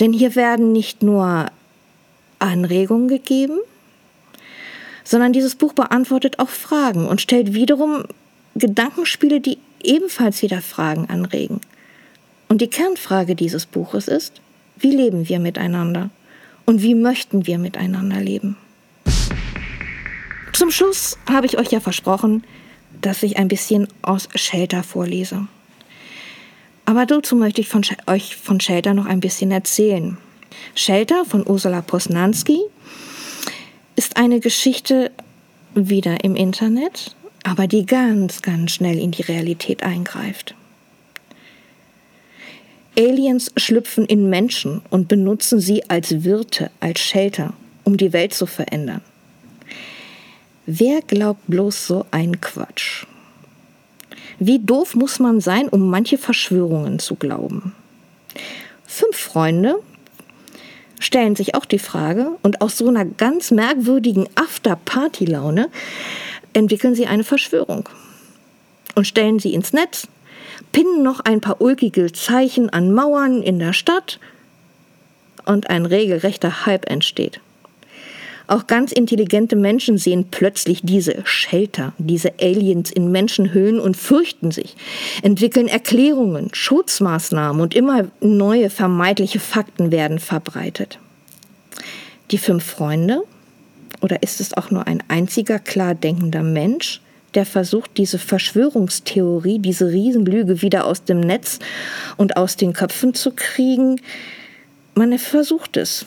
Denn 0.00 0.12
hier 0.12 0.34
werden 0.34 0.72
nicht 0.72 1.02
nur 1.02 1.46
Anregungen 2.38 3.08
gegeben, 3.08 3.58
sondern 5.04 5.32
dieses 5.32 5.54
Buch 5.54 5.72
beantwortet 5.72 6.38
auch 6.38 6.48
Fragen 6.48 7.06
und 7.06 7.20
stellt 7.20 7.54
wiederum 7.54 8.04
Gedankenspiele, 8.54 9.40
die 9.40 9.58
ebenfalls 9.82 10.42
wieder 10.42 10.60
Fragen 10.60 11.08
anregen. 11.08 11.60
Und 12.48 12.60
die 12.60 12.68
Kernfrage 12.68 13.34
dieses 13.34 13.66
Buches 13.66 14.08
ist, 14.08 14.40
wie 14.76 14.94
leben 14.94 15.28
wir 15.28 15.38
miteinander 15.38 16.10
und 16.66 16.82
wie 16.82 16.94
möchten 16.94 17.46
wir 17.46 17.58
miteinander 17.58 18.20
leben? 18.20 18.56
Zum 20.52 20.70
Schluss 20.70 21.18
habe 21.28 21.46
ich 21.46 21.58
euch 21.58 21.72
ja 21.72 21.80
versprochen, 21.80 22.44
dass 23.00 23.22
ich 23.22 23.38
ein 23.38 23.48
bisschen 23.48 23.88
aus 24.02 24.28
Shelter 24.34 24.82
vorlese. 24.82 25.46
Aber 26.92 27.06
dazu 27.06 27.36
möchte 27.36 27.62
ich 27.62 27.70
von, 27.70 27.80
euch 28.06 28.36
von 28.36 28.60
Shelter 28.60 28.92
noch 28.92 29.06
ein 29.06 29.20
bisschen 29.20 29.50
erzählen. 29.50 30.18
Shelter 30.74 31.24
von 31.24 31.42
Ursula 31.46 31.80
Posnanski 31.80 32.60
ist 33.96 34.18
eine 34.18 34.40
Geschichte 34.40 35.10
wieder 35.74 36.22
im 36.22 36.36
Internet, 36.36 37.16
aber 37.44 37.66
die 37.66 37.86
ganz, 37.86 38.42
ganz 38.42 38.72
schnell 38.72 38.98
in 38.98 39.10
die 39.10 39.22
Realität 39.22 39.82
eingreift. 39.82 40.54
Aliens 42.98 43.50
schlüpfen 43.56 44.04
in 44.04 44.28
Menschen 44.28 44.82
und 44.90 45.08
benutzen 45.08 45.60
sie 45.60 45.88
als 45.88 46.24
Wirte, 46.24 46.70
als 46.80 47.00
Shelter, 47.00 47.54
um 47.84 47.96
die 47.96 48.12
Welt 48.12 48.34
zu 48.34 48.44
verändern. 48.44 49.00
Wer 50.66 51.00
glaubt 51.00 51.40
bloß 51.46 51.86
so 51.86 52.04
ein 52.10 52.42
Quatsch? 52.42 53.06
Wie 54.38 54.58
doof 54.58 54.94
muss 54.94 55.18
man 55.18 55.40
sein, 55.40 55.68
um 55.68 55.88
manche 55.88 56.18
Verschwörungen 56.18 56.98
zu 56.98 57.16
glauben? 57.16 57.74
Fünf 58.86 59.16
Freunde 59.16 59.76
stellen 60.98 61.36
sich 61.36 61.54
auch 61.54 61.64
die 61.64 61.78
Frage 61.78 62.32
und 62.42 62.60
aus 62.60 62.78
so 62.78 62.88
einer 62.88 63.04
ganz 63.04 63.50
merkwürdigen 63.50 64.28
After-Party-Laune 64.34 65.68
entwickeln 66.52 66.94
sie 66.94 67.06
eine 67.06 67.24
Verschwörung 67.24 67.88
und 68.94 69.06
stellen 69.06 69.38
sie 69.38 69.54
ins 69.54 69.72
Netz 69.72 70.08
pinnen 70.72 71.02
noch 71.02 71.20
ein 71.20 71.40
paar 71.40 71.60
ulkige 71.60 72.12
Zeichen 72.12 72.70
an 72.70 72.92
Mauern 72.92 73.42
in 73.42 73.58
der 73.58 73.72
Stadt 73.72 74.18
und 75.44 75.70
ein 75.70 75.86
regelrechter 75.86 76.66
Hype 76.66 76.90
entsteht. 76.90 77.40
Auch 78.46 78.66
ganz 78.66 78.92
intelligente 78.92 79.56
Menschen 79.56 79.98
sehen 79.98 80.26
plötzlich 80.30 80.80
diese 80.82 81.22
Shelter, 81.24 81.92
diese 81.98 82.34
Aliens 82.40 82.90
in 82.90 83.10
Menschenhöhlen 83.12 83.80
und 83.80 83.96
fürchten 83.96 84.50
sich, 84.50 84.76
entwickeln 85.22 85.68
Erklärungen, 85.68 86.50
Schutzmaßnahmen 86.52 87.62
und 87.62 87.74
immer 87.74 88.08
neue 88.20 88.70
vermeintliche 88.70 89.40
Fakten 89.40 89.90
werden 89.90 90.18
verbreitet. 90.18 90.98
Die 92.30 92.38
fünf 92.38 92.64
Freunde? 92.64 93.22
Oder 94.00 94.22
ist 94.22 94.40
es 94.40 94.54
auch 94.54 94.70
nur 94.70 94.86
ein 94.86 95.02
einziger 95.08 95.58
klar 95.58 95.94
denkender 95.94 96.42
Mensch? 96.42 97.00
der 97.34 97.46
versucht, 97.46 97.96
diese 97.96 98.18
Verschwörungstheorie, 98.18 99.58
diese 99.58 99.88
Riesenlüge 99.88 100.62
wieder 100.62 100.84
aus 100.84 101.04
dem 101.04 101.20
Netz 101.20 101.58
und 102.16 102.36
aus 102.36 102.56
den 102.56 102.72
Köpfen 102.72 103.14
zu 103.14 103.32
kriegen. 103.32 104.00
Man 104.94 105.16
versucht 105.18 105.76
es. 105.76 106.04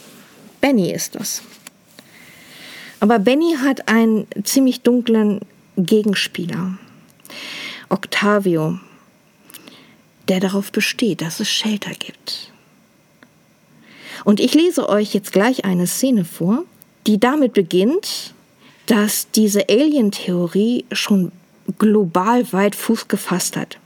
Benny 0.62 0.92
ist 0.92 1.16
das. 1.16 1.42
Aber 3.06 3.20
Benny 3.20 3.56
hat 3.62 3.88
einen 3.88 4.26
ziemlich 4.44 4.82
dunklen 4.82 5.42
Gegenspieler. 5.78 6.80
Octavio, 7.88 8.80
der 10.28 10.40
darauf 10.40 10.72
besteht, 10.72 11.22
dass 11.22 11.40
es 11.40 11.48
Shelter 11.48 11.92
gibt. 11.92 12.52
Und 14.24 14.40
ich 14.40 14.56
lese 14.56 14.90
euch 14.90 15.14
jetzt 15.14 15.34
gleich 15.34 15.66
eine 15.66 15.86
Szene 15.86 16.26
vor, 16.26 16.64
die 17.06 17.20
damit 17.20 17.54
beginnt, 17.54 18.34
dass 18.88 19.30
diese 19.30 19.70
Alien-Theorie 19.70 20.86
schon 20.92 21.32
global 21.78 22.52
weit 22.54 22.74
Fuß 22.74 23.08
gefasst 23.08 23.56
hat. 23.56 23.78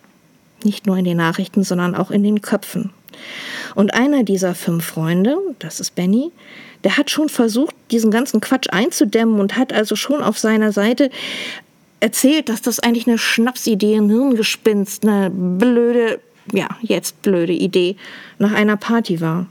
Nicht 0.64 0.88
nur 0.88 0.96
in 0.96 1.04
den 1.04 1.18
Nachrichten, 1.18 1.66
sondern 1.66 1.94
auch 1.94 2.10
in 2.10 2.24
den 2.24 2.42
Köpfen. 2.42 2.92
Und 3.76 3.94
einer 3.94 4.24
dieser 4.24 4.56
fünf 4.56 4.86
Freunde, 4.86 5.38
das 5.60 5.80
ist 5.80 5.96
Benny, 5.96 6.32
der 6.84 6.98
hat 6.98 7.10
schon 7.10 7.30
versucht, 7.30 7.76
diesen 7.92 8.12
ganzen 8.12 8.42
Quatsch 8.42 8.68
einzudämmen 8.72 9.40
und 9.40 9.58
hat 9.58 9.74
also 9.74 9.96
schon 9.96 10.22
auf 10.22 10.40
seiner 10.40 10.72
Seite 10.72 11.10
erzählt, 12.00 12.50
dass 12.50 12.62
das 12.62 12.80
eigentlich 12.80 13.08
eine 13.08 13.18
Schnapsidee, 13.18 13.96
ein 13.96 14.10
Hirngespinst, 14.10 15.04
eine 15.04 15.30
blöde, 15.30 16.20
ja, 16.54 16.70
jetzt 16.82 17.22
blöde 17.22 17.54
Idee 17.54 17.98
nach 18.38 18.54
einer 18.54 18.78
Party 18.78 19.20
war. 19.20 19.48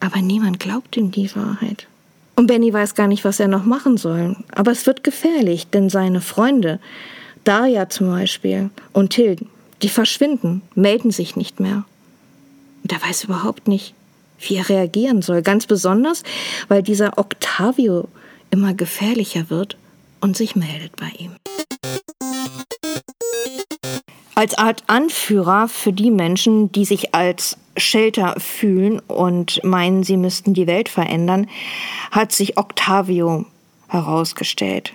Aber 0.00 0.20
niemand 0.20 0.60
glaubt 0.60 0.96
ihm 0.96 1.10
die 1.10 1.34
Wahrheit. 1.34 1.86
Und 2.34 2.46
Benny 2.46 2.72
weiß 2.72 2.94
gar 2.94 3.08
nicht, 3.08 3.24
was 3.24 3.40
er 3.40 3.48
noch 3.48 3.64
machen 3.64 3.96
soll. 3.96 4.36
Aber 4.54 4.72
es 4.72 4.86
wird 4.86 5.04
gefährlich, 5.04 5.68
denn 5.68 5.90
seine 5.90 6.20
Freunde, 6.20 6.80
Daria 7.44 7.88
zum 7.88 8.08
Beispiel 8.08 8.70
und 8.92 9.10
Till, 9.10 9.36
die 9.82 9.88
verschwinden, 9.88 10.62
melden 10.74 11.10
sich 11.10 11.36
nicht 11.36 11.60
mehr. 11.60 11.84
Und 12.82 12.92
er 12.92 13.02
weiß 13.02 13.24
überhaupt 13.24 13.68
nicht, 13.68 13.94
wie 14.40 14.56
er 14.56 14.68
reagieren 14.68 15.22
soll. 15.22 15.42
Ganz 15.42 15.66
besonders, 15.66 16.22
weil 16.68 16.82
dieser 16.82 17.18
Octavio 17.18 18.08
immer 18.50 18.74
gefährlicher 18.74 19.50
wird 19.50 19.76
und 20.20 20.36
sich 20.36 20.56
meldet 20.56 20.96
bei 20.96 21.10
ihm. 21.18 21.32
Als 24.34 24.56
Art 24.56 24.82
Anführer 24.86 25.68
für 25.68 25.92
die 25.92 26.10
Menschen, 26.10 26.72
die 26.72 26.84
sich 26.84 27.14
als 27.14 27.58
Shelter 27.76 28.34
fühlen 28.38 28.98
und 29.00 29.62
meinen, 29.62 30.02
sie 30.04 30.16
müssten 30.16 30.54
die 30.54 30.66
Welt 30.66 30.88
verändern, 30.88 31.48
hat 32.10 32.32
sich 32.32 32.56
Octavio 32.56 33.46
herausgestellt. 33.88 34.94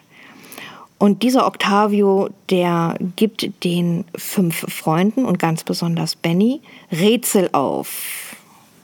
Und 1.00 1.22
dieser 1.22 1.46
Octavio, 1.46 2.30
der 2.50 2.98
gibt 3.16 3.63
den 3.63 4.06
fünf 4.16 4.66
Freunden 4.74 5.25
und 5.25 5.38
ganz 5.38 5.63
besonders 5.63 6.16
Benny 6.16 6.62
Rätsel 6.92 7.50
auf, 7.51 8.36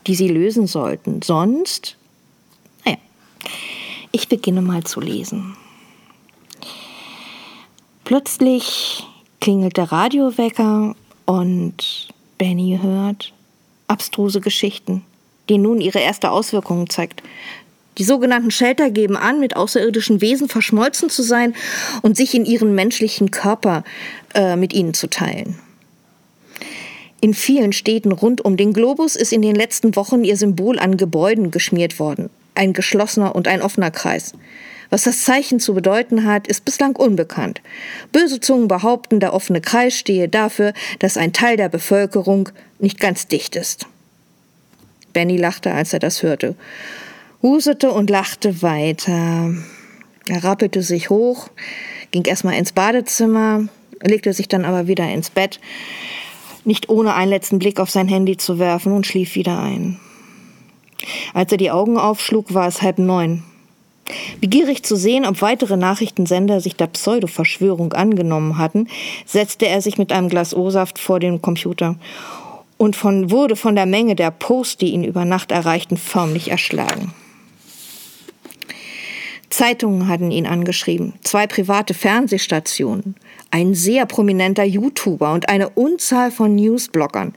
die 0.05 0.13
sie 0.13 0.27
lösen 0.27 0.67
sollten. 0.67 1.21
Sonst, 1.23 1.97
naja, 2.85 2.97
Ich 4.11 4.27
beginne 4.29 4.61
mal 4.61 4.83
zu 4.83 4.99
lesen. 4.99 5.57
Plötzlich 8.03 9.03
klingelt 9.41 9.77
der 9.77 9.91
Radiowecker 9.91 10.95
und 11.25 12.09
Benny 12.37 12.79
hört 12.81 13.33
abstruse 13.87 14.39
Geschichten, 14.39 15.03
die 15.49 15.57
nun 15.57 15.81
ihre 15.81 15.99
erste 15.99 16.29
Auswirkungen 16.29 16.89
zeigt. 16.89 17.23
Die 17.97 18.03
sogenannten 18.03 18.51
Shelter 18.51 18.89
geben 18.89 19.17
an, 19.17 19.39
mit 19.39 19.55
außerirdischen 19.55 20.21
Wesen 20.21 20.49
verschmolzen 20.49 21.09
zu 21.09 21.21
sein 21.21 21.55
und 22.01 22.17
sich 22.17 22.33
in 22.33 22.45
ihren 22.45 22.73
menschlichen 22.73 23.31
Körper 23.31 23.83
äh, 24.33 24.55
mit 24.55 24.73
ihnen 24.73 24.93
zu 24.93 25.07
teilen. 25.07 25.59
In 27.21 27.33
vielen 27.33 27.71
Städten 27.71 28.11
rund 28.11 28.43
um 28.43 28.57
den 28.57 28.73
Globus 28.73 29.15
ist 29.15 29.31
in 29.31 29.41
den 29.41 29.55
letzten 29.55 29.95
Wochen 29.95 30.23
ihr 30.23 30.35
Symbol 30.35 30.77
an 30.77 30.97
Gebäuden 30.97 31.51
geschmiert 31.51 31.99
worden. 31.99 32.29
Ein 32.55 32.73
geschlossener 32.73 33.35
und 33.35 33.47
ein 33.47 33.61
offener 33.61 33.91
Kreis. 33.91 34.33
Was 34.89 35.03
das 35.03 35.23
Zeichen 35.23 35.59
zu 35.59 35.73
bedeuten 35.73 36.25
hat, 36.25 36.47
ist 36.47 36.65
bislang 36.65 36.95
unbekannt. 36.95 37.61
Böse 38.11 38.39
Zungen 38.39 38.67
behaupten, 38.67 39.19
der 39.19 39.33
offene 39.33 39.61
Kreis 39.61 39.95
stehe 39.95 40.27
dafür, 40.27 40.73
dass 40.99 41.17
ein 41.17 41.33
Teil 41.33 41.57
der 41.57 41.69
Bevölkerung 41.69 42.49
nicht 42.79 42.99
ganz 42.99 43.27
dicht 43.27 43.55
ist. 43.55 43.87
Benny 45.13 45.37
lachte, 45.37 45.71
als 45.71 45.93
er 45.93 45.99
das 45.99 46.23
hörte, 46.23 46.55
husete 47.43 47.91
und 47.91 48.09
lachte 48.09 48.63
weiter. 48.63 49.53
Er 50.27 50.43
rappelte 50.43 50.81
sich 50.81 51.11
hoch, 51.11 51.49
ging 52.11 52.23
erstmal 52.23 52.55
ins 52.55 52.71
Badezimmer, 52.71 53.67
legte 54.01 54.33
sich 54.33 54.47
dann 54.47 54.65
aber 54.65 54.87
wieder 54.87 55.07
ins 55.11 55.29
Bett, 55.29 55.59
nicht 56.63 56.89
ohne 56.89 57.13
einen 57.13 57.29
letzten 57.29 57.59
Blick 57.59 57.79
auf 57.79 57.91
sein 57.91 58.07
Handy 58.07 58.37
zu 58.37 58.57
werfen 58.57 58.93
und 58.93 59.05
schlief 59.05 59.35
wieder 59.35 59.61
ein. 59.61 59.99
Als 61.33 61.51
er 61.51 61.57
die 61.57 61.71
Augen 61.71 61.97
aufschlug, 61.97 62.53
war 62.53 62.67
es 62.67 62.81
halb 62.81 62.97
neun. 62.97 63.43
Begierig 64.39 64.83
zu 64.83 64.95
sehen, 64.95 65.25
ob 65.25 65.41
weitere 65.41 65.75
Nachrichtensender 65.75 66.61
sich 66.61 66.75
der 66.75 66.87
Pseudo-Verschwörung 66.87 67.93
angenommen 67.93 68.57
hatten, 68.57 68.87
setzte 69.25 69.67
er 69.67 69.81
sich 69.81 69.97
mit 69.97 70.11
einem 70.13 70.29
Glas 70.29 70.55
O-Saft 70.55 70.99
vor 70.99 71.19
den 71.19 71.41
Computer 71.41 71.95
und 72.77 72.95
von, 72.95 73.31
wurde 73.31 73.55
von 73.55 73.75
der 73.75 73.85
Menge 73.85 74.15
der 74.15 74.31
Posts, 74.31 74.77
die 74.77 74.91
ihn 74.91 75.03
über 75.03 75.25
Nacht 75.25 75.51
erreichten, 75.51 75.97
förmlich 75.97 76.51
erschlagen. 76.51 77.13
Zeitungen 79.53 80.07
hatten 80.07 80.31
ihn 80.31 80.47
angeschrieben, 80.47 81.13
zwei 81.21 81.45
private 81.45 81.93
Fernsehstationen, 81.93 83.13
ein 83.51 83.75
sehr 83.75 84.07
prominenter 84.07 84.63
YouTuber 84.63 85.31
und 85.31 85.47
eine 85.47 85.69
Unzahl 85.69 86.31
von 86.31 86.55
Newsbloggern. 86.55 87.35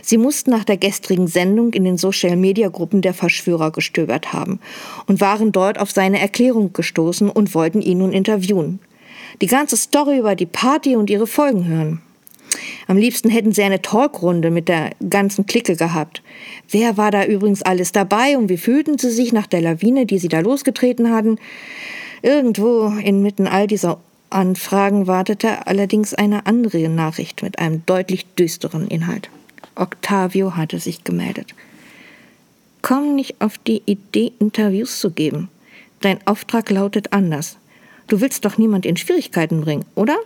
Sie 0.00 0.18
mussten 0.18 0.52
nach 0.52 0.62
der 0.62 0.76
gestrigen 0.76 1.26
Sendung 1.26 1.72
in 1.72 1.82
den 1.82 1.98
Social-Media-Gruppen 1.98 3.02
der 3.02 3.12
Verschwörer 3.12 3.72
gestöbert 3.72 4.32
haben 4.32 4.60
und 5.08 5.20
waren 5.20 5.50
dort 5.50 5.80
auf 5.80 5.90
seine 5.90 6.20
Erklärung 6.20 6.72
gestoßen 6.72 7.28
und 7.28 7.56
wollten 7.56 7.82
ihn 7.82 7.98
nun 7.98 8.12
interviewen. 8.12 8.78
Die 9.40 9.48
ganze 9.48 9.76
Story 9.76 10.18
über 10.18 10.36
die 10.36 10.46
Party 10.46 10.94
und 10.94 11.10
ihre 11.10 11.26
Folgen 11.26 11.66
hören. 11.66 12.00
Am 12.88 12.96
liebsten 12.96 13.28
hätten 13.28 13.52
sie 13.52 13.62
eine 13.62 13.82
Talkrunde 13.82 14.50
mit 14.50 14.66
der 14.68 14.92
ganzen 15.08 15.44
Clique 15.44 15.76
gehabt. 15.76 16.22
Wer 16.70 16.96
war 16.96 17.10
da 17.10 17.26
übrigens 17.26 17.62
alles 17.62 17.92
dabei 17.92 18.38
und 18.38 18.48
wie 18.48 18.56
fühlten 18.56 18.96
sie 18.96 19.10
sich 19.10 19.30
nach 19.30 19.46
der 19.46 19.60
Lawine, 19.60 20.06
die 20.06 20.18
sie 20.18 20.28
da 20.28 20.40
losgetreten 20.40 21.12
hatten? 21.12 21.38
Irgendwo 22.22 22.86
inmitten 23.04 23.46
all 23.46 23.66
dieser 23.66 24.00
Anfragen 24.30 25.06
wartete 25.06 25.66
allerdings 25.66 26.14
eine 26.14 26.46
andere 26.46 26.88
Nachricht 26.88 27.42
mit 27.42 27.58
einem 27.58 27.82
deutlich 27.84 28.26
düsteren 28.34 28.88
Inhalt. 28.88 29.28
Octavio 29.74 30.56
hatte 30.56 30.78
sich 30.80 31.04
gemeldet. 31.04 31.54
Komm 32.80 33.14
nicht 33.16 33.36
auf 33.40 33.58
die 33.58 33.82
Idee, 33.84 34.32
Interviews 34.38 34.98
zu 34.98 35.10
geben. 35.10 35.48
Dein 36.00 36.26
Auftrag 36.26 36.70
lautet 36.70 37.12
anders. 37.12 37.58
Du 38.06 38.22
willst 38.22 38.46
doch 38.46 38.56
niemand 38.56 38.86
in 38.86 38.96
Schwierigkeiten 38.96 39.60
bringen, 39.60 39.84
oder? 39.94 40.16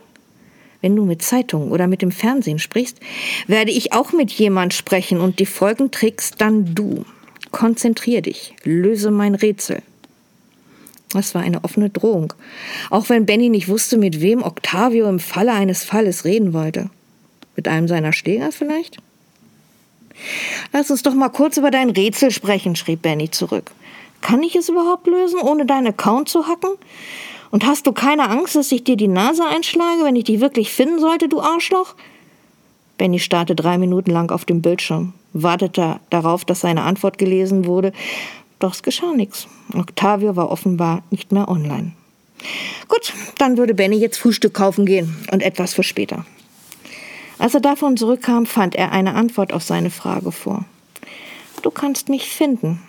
Wenn 0.82 0.94
du 0.94 1.06
mit 1.06 1.22
Zeitungen 1.22 1.70
oder 1.70 1.86
mit 1.86 2.02
dem 2.02 2.12
Fernsehen 2.12 2.58
sprichst, 2.58 3.00
werde 3.46 3.70
ich 3.70 3.94
auch 3.94 4.12
mit 4.12 4.30
jemand 4.30 4.74
sprechen 4.74 5.20
und 5.20 5.38
die 5.38 5.46
Folgen 5.46 5.90
trägst 5.90 6.40
dann 6.40 6.74
du. 6.74 7.06
Konzentrier 7.50 8.20
dich, 8.20 8.54
löse 8.64 9.10
mein 9.10 9.34
Rätsel. 9.34 9.82
Das 11.12 11.34
war 11.34 11.42
eine 11.42 11.64
offene 11.64 11.90
Drohung, 11.90 12.32
auch 12.90 13.08
wenn 13.08 13.26
Benny 13.26 13.48
nicht 13.48 13.68
wusste, 13.68 13.98
mit 13.98 14.20
wem 14.20 14.42
Octavio 14.42 15.08
im 15.08 15.20
Falle 15.20 15.52
eines 15.52 15.84
Falles 15.84 16.24
reden 16.24 16.52
wollte. 16.52 16.90
Mit 17.54 17.68
einem 17.68 17.86
seiner 17.86 18.12
Schläger 18.12 18.50
vielleicht? 18.50 18.96
Lass 20.72 20.90
uns 20.90 21.02
doch 21.02 21.14
mal 21.14 21.28
kurz 21.28 21.58
über 21.58 21.70
dein 21.70 21.90
Rätsel 21.90 22.30
sprechen, 22.30 22.76
schrieb 22.76 23.02
Benny 23.02 23.30
zurück. 23.30 23.70
Kann 24.22 24.42
ich 24.42 24.56
es 24.56 24.68
überhaupt 24.68 25.06
lösen, 25.06 25.40
ohne 25.40 25.66
deinen 25.66 25.88
Account 25.88 26.28
zu 26.28 26.46
hacken? 26.46 26.70
Und 27.52 27.66
hast 27.66 27.86
du 27.86 27.92
keine 27.92 28.30
Angst, 28.30 28.56
dass 28.56 28.72
ich 28.72 28.82
dir 28.82 28.96
die 28.96 29.08
Nase 29.08 29.44
einschlage, 29.46 30.04
wenn 30.04 30.16
ich 30.16 30.24
dich 30.24 30.40
wirklich 30.40 30.72
finden 30.72 30.98
sollte, 30.98 31.28
du 31.28 31.42
Arschloch? 31.42 31.94
Benny 32.96 33.18
starrte 33.18 33.54
drei 33.54 33.76
Minuten 33.76 34.10
lang 34.10 34.30
auf 34.30 34.46
dem 34.46 34.62
Bildschirm, 34.62 35.12
wartete 35.34 36.00
darauf, 36.08 36.46
dass 36.46 36.60
seine 36.60 36.82
Antwort 36.82 37.18
gelesen 37.18 37.66
wurde, 37.66 37.92
doch 38.58 38.72
es 38.72 38.82
geschah 38.82 39.12
nichts. 39.12 39.48
Octavio 39.74 40.34
war 40.34 40.50
offenbar 40.50 41.02
nicht 41.10 41.30
mehr 41.30 41.46
online. 41.48 41.92
Gut, 42.88 43.12
dann 43.36 43.58
würde 43.58 43.74
Benny 43.74 43.96
jetzt 43.96 44.16
Frühstück 44.16 44.54
kaufen 44.54 44.86
gehen 44.86 45.14
und 45.30 45.42
etwas 45.42 45.74
für 45.74 45.82
später. 45.82 46.24
Als 47.38 47.52
er 47.52 47.60
davon 47.60 47.98
zurückkam, 47.98 48.46
fand 48.46 48.76
er 48.76 48.92
eine 48.92 49.14
Antwort 49.14 49.52
auf 49.52 49.62
seine 49.62 49.90
Frage 49.90 50.32
vor. 50.32 50.64
Du 51.60 51.70
kannst 51.70 52.08
mich 52.08 52.30
finden. 52.30 52.80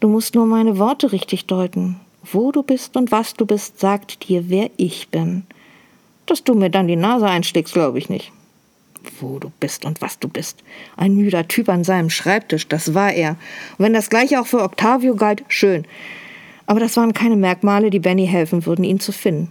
Du 0.00 0.08
musst 0.08 0.34
nur 0.34 0.46
meine 0.46 0.78
Worte 0.78 1.12
richtig 1.12 1.46
deuten. 1.46 2.00
Wo 2.30 2.52
du 2.52 2.62
bist 2.62 2.96
und 2.96 3.10
was 3.10 3.34
du 3.34 3.46
bist, 3.46 3.80
sagt 3.80 4.28
dir, 4.28 4.50
wer 4.50 4.70
ich 4.76 5.08
bin. 5.08 5.44
Dass 6.26 6.44
du 6.44 6.54
mir 6.54 6.68
dann 6.68 6.88
die 6.88 6.96
Nase 6.96 7.26
einschlägst, 7.26 7.72
glaube 7.72 7.98
ich 7.98 8.10
nicht. 8.10 8.32
Wo 9.20 9.38
du 9.38 9.50
bist 9.60 9.84
und 9.86 10.02
was 10.02 10.18
du 10.18 10.28
bist. 10.28 10.62
Ein 10.96 11.14
müder 11.14 11.48
Typ 11.48 11.68
an 11.70 11.84
seinem 11.84 12.10
Schreibtisch, 12.10 12.68
das 12.68 12.92
war 12.92 13.12
er. 13.12 13.30
Und 13.78 13.84
wenn 13.84 13.94
das 13.94 14.10
gleiche 14.10 14.40
auch 14.40 14.46
für 14.46 14.62
Octavio 14.62 15.14
galt, 15.14 15.42
schön. 15.48 15.86
Aber 16.66 16.80
das 16.80 16.96
waren 16.98 17.14
keine 17.14 17.36
Merkmale, 17.36 17.88
die 17.88 18.00
Benny 18.00 18.26
helfen 18.26 18.66
würden, 18.66 18.84
ihn 18.84 19.00
zu 19.00 19.12
finden. 19.12 19.50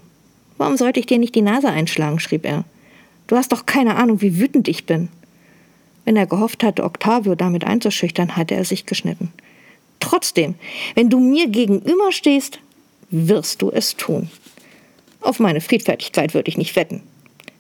Warum 0.58 0.78
sollte 0.78 1.00
ich 1.00 1.08
dir 1.08 1.18
nicht 1.18 1.34
die 1.34 1.42
Nase 1.42 1.70
einschlagen? 1.70 2.20
schrieb 2.20 2.46
er. 2.46 2.64
Du 3.26 3.36
hast 3.36 3.52
doch 3.52 3.66
keine 3.66 3.96
Ahnung, 3.96 4.22
wie 4.22 4.40
wütend 4.40 4.68
ich 4.68 4.86
bin. 4.86 5.10
Wenn 6.06 6.16
er 6.16 6.28
gehofft 6.28 6.64
hatte, 6.64 6.84
Octavio 6.84 7.34
damit 7.34 7.64
einzuschüchtern, 7.64 8.36
hatte 8.38 8.54
er 8.54 8.66
sich 8.66 8.86
geschnitten. 8.86 9.34
Trotzdem, 10.00 10.56
wenn 10.94 11.10
du 11.10 11.20
mir 11.20 11.48
gegenüberstehst, 11.48 12.60
wirst 13.10 13.62
du 13.62 13.72
es 13.72 13.96
tun. 13.96 14.30
Auf 15.22 15.40
meine 15.40 15.62
Friedfertigkeit 15.62 16.34
würde 16.34 16.50
ich 16.50 16.58
nicht 16.58 16.76
wetten, 16.76 17.04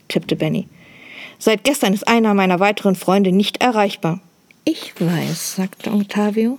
tippte 0.08 0.36
Benny. 0.36 0.68
Seit 1.40 1.64
gestern 1.64 1.94
ist 1.94 2.08
einer 2.08 2.34
meiner 2.34 2.60
weiteren 2.60 2.96
Freunde 2.96 3.32
nicht 3.32 3.62
erreichbar. 3.62 4.20
Ich 4.66 4.94
weiß, 5.00 5.56
sagte 5.56 5.92
Octavio. 5.92 6.58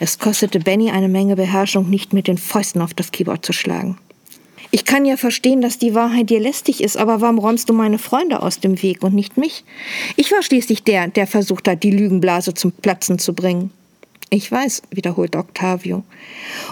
Es 0.00 0.18
kostete 0.18 0.60
Benny 0.60 0.90
eine 0.90 1.08
Menge 1.08 1.36
Beherrschung, 1.36 1.88
nicht 1.88 2.12
mit 2.12 2.26
den 2.26 2.38
Fäusten 2.38 2.80
auf 2.82 2.94
das 2.94 3.12
Keyboard 3.12 3.44
zu 3.44 3.52
schlagen. 3.52 3.98
Ich 4.70 4.84
kann 4.84 5.04
ja 5.04 5.16
verstehen, 5.16 5.60
dass 5.60 5.78
die 5.78 5.94
Wahrheit 5.94 6.30
dir 6.30 6.40
lästig 6.40 6.82
ist, 6.82 6.96
aber 6.96 7.20
warum 7.20 7.38
räumst 7.38 7.68
du 7.68 7.72
meine 7.72 7.98
Freunde 7.98 8.42
aus 8.42 8.58
dem 8.58 8.82
Weg 8.82 9.04
und 9.04 9.14
nicht 9.14 9.36
mich? 9.36 9.64
Ich 10.16 10.32
war 10.32 10.42
schließlich 10.42 10.82
der, 10.82 11.06
der 11.06 11.28
versucht 11.28 11.68
hat, 11.68 11.84
die 11.84 11.92
Lügenblase 11.92 12.54
zum 12.54 12.72
Platzen 12.72 13.20
zu 13.20 13.34
bringen. 13.34 13.70
Ich 14.30 14.50
weiß, 14.50 14.82
wiederholt 14.90 15.36
Octavio. 15.36 16.02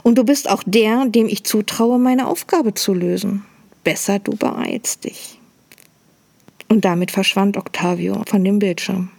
Und 0.02 0.18
du 0.18 0.24
bist 0.24 0.48
auch 0.50 0.62
der, 0.66 1.06
dem 1.06 1.26
ich 1.26 1.44
zutraue, 1.44 1.98
meine 1.98 2.26
Aufgabe 2.26 2.74
zu 2.74 2.94
lösen. 2.94 3.44
Besser 3.84 4.18
du 4.18 4.36
beeilst 4.36 5.04
dich. 5.04 5.38
Und 6.68 6.84
damit 6.84 7.10
verschwand 7.10 7.56
Octavio 7.56 8.22
von 8.26 8.44
dem 8.44 8.58
Bildschirm. 8.58 9.10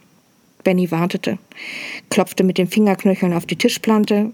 Benny 0.64 0.90
wartete, 0.92 1.38
klopfte 2.10 2.44
mit 2.44 2.58
den 2.58 2.68
Fingerknöcheln 2.68 3.34
auf 3.34 3.46
die 3.46 3.58
Tischplante, 3.58 4.32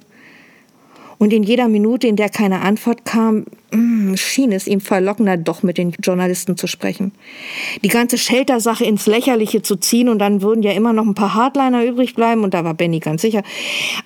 und 1.19 1.34
in 1.34 1.43
jeder 1.43 1.67
Minute, 1.67 2.08
in 2.08 2.15
der 2.15 2.29
keine 2.29 2.62
Antwort 2.62 3.03
kam, 3.03 3.45
mm, 3.71 4.15
schien 4.15 4.53
es 4.53 4.67
ihm 4.67 4.79
verlockender, 4.79 5.36
doch 5.36 5.63
mit 5.63 5.77
den 5.77 5.91
Journalisten 6.01 6.55
zu 6.55 6.65
sprechen. 6.65 7.12
Die 7.84 7.89
ganze 7.89 8.17
Shelter-Sache 8.17 8.86
ins 8.86 9.05
Lächerliche 9.05 9.62
zu 9.62 9.75
ziehen 9.75 10.08
und 10.08 10.19
dann 10.19 10.41
würden 10.41 10.63
ja 10.63 10.71
immer 10.71 10.93
noch 10.93 11.05
ein 11.05 11.15
paar 11.15 11.34
Hardliner 11.34 11.84
übrig 11.84 12.15
bleiben 12.15 12.45
und 12.45 12.53
da 12.53 12.63
war 12.63 12.73
Benny 12.73 12.99
ganz 12.99 13.21
sicher. 13.21 13.43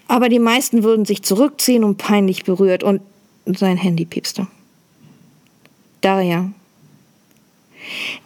Aber 0.07 0.27
die 0.27 0.39
meisten 0.39 0.83
würden 0.83 1.05
sich 1.05 1.21
zurückziehen 1.21 1.83
und 1.83 1.99
peinlich 1.99 2.45
berührt 2.45 2.83
und 2.83 3.01
sein 3.45 3.77
Handy 3.77 4.05
piepste. 4.05 4.47
Daria. 6.01 6.49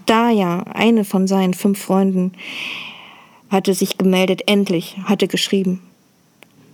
Daria, 0.06 0.63
eine 0.73 1.04
von 1.04 1.28
seinen 1.28 1.54
fünf 1.54 1.80
Freunden, 1.82 2.32
hatte 3.50 3.73
sich 3.73 3.97
gemeldet, 3.97 4.43
endlich, 4.45 4.97
hatte 5.04 5.28
geschrieben. 5.28 5.82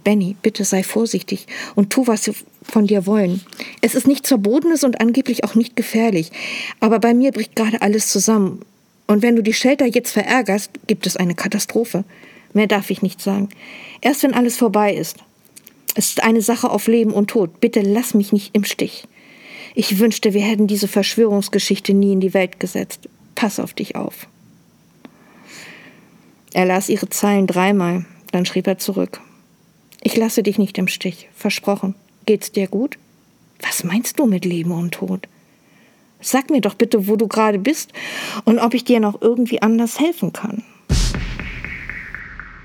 Benny, 0.03 0.35
bitte 0.41 0.65
sei 0.65 0.83
vorsichtig 0.83 1.47
und 1.75 1.89
tu, 1.91 2.07
was 2.07 2.23
sie 2.23 2.33
von 2.63 2.87
dir 2.87 3.05
wollen. 3.05 3.41
Es 3.81 3.95
ist 3.95 4.07
nichts 4.07 4.29
Verbotenes 4.29 4.83
und 4.83 5.01
angeblich 5.01 5.43
auch 5.43 5.55
nicht 5.55 5.75
gefährlich. 5.75 6.31
Aber 6.79 6.99
bei 6.99 7.13
mir 7.13 7.31
bricht 7.31 7.55
gerade 7.55 7.81
alles 7.81 8.09
zusammen. 8.09 8.61
Und 9.07 9.21
wenn 9.21 9.35
du 9.35 9.43
die 9.43 9.53
Shelter 9.53 9.85
jetzt 9.85 10.11
verärgerst, 10.11 10.71
gibt 10.87 11.05
es 11.05 11.17
eine 11.17 11.35
Katastrophe. 11.35 12.03
Mehr 12.53 12.67
darf 12.67 12.89
ich 12.89 13.01
nicht 13.01 13.21
sagen. 13.21 13.49
Erst 14.01 14.23
wenn 14.23 14.33
alles 14.33 14.57
vorbei 14.57 14.93
ist. 14.93 15.17
Es 15.95 16.09
ist 16.09 16.23
eine 16.23 16.41
Sache 16.41 16.69
auf 16.69 16.87
Leben 16.87 17.11
und 17.11 17.29
Tod. 17.29 17.59
Bitte 17.59 17.81
lass 17.81 18.13
mich 18.13 18.31
nicht 18.31 18.55
im 18.55 18.63
Stich. 18.63 19.05
Ich 19.75 19.99
wünschte, 19.99 20.33
wir 20.33 20.41
hätten 20.41 20.67
diese 20.67 20.87
Verschwörungsgeschichte 20.87 21.93
nie 21.93 22.13
in 22.13 22.19
die 22.19 22.33
Welt 22.33 22.59
gesetzt. 22.59 23.09
Pass 23.35 23.59
auf 23.59 23.73
dich 23.73 23.95
auf. 23.95 24.27
Er 26.53 26.65
las 26.65 26.89
ihre 26.89 27.09
Zeilen 27.09 27.47
dreimal, 27.47 28.05
dann 28.31 28.45
schrieb 28.45 28.67
er 28.67 28.77
zurück. 28.77 29.19
Ich 30.05 30.17
lasse 30.17 30.43
dich 30.43 30.57
nicht 30.57 30.77
im 30.77 30.89
Stich, 30.89 31.29
versprochen. 31.33 31.95
Geht's 32.25 32.51
dir 32.51 32.67
gut? 32.67 32.97
Was 33.61 33.85
meinst 33.85 34.19
du 34.19 34.25
mit 34.25 34.43
Leben 34.43 34.71
und 34.71 34.93
Tod? 34.93 35.29
Sag 36.19 36.49
mir 36.49 36.59
doch 36.59 36.73
bitte, 36.73 37.07
wo 37.07 37.15
du 37.15 37.27
gerade 37.27 37.57
bist 37.57 37.93
und 38.43 38.59
ob 38.59 38.73
ich 38.73 38.83
dir 38.83 38.99
noch 38.99 39.21
irgendwie 39.21 39.61
anders 39.61 40.01
helfen 40.01 40.33
kann. 40.33 40.63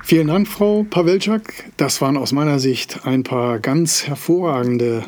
Vielen 0.03 0.27
Dank, 0.27 0.47
Frau 0.47 0.85
Pawelczak. 0.89 1.65
Das 1.77 2.01
waren 2.01 2.17
aus 2.17 2.33
meiner 2.33 2.59
Sicht 2.59 3.05
ein 3.05 3.23
paar 3.23 3.59
ganz 3.59 4.07
hervorragende 4.07 5.03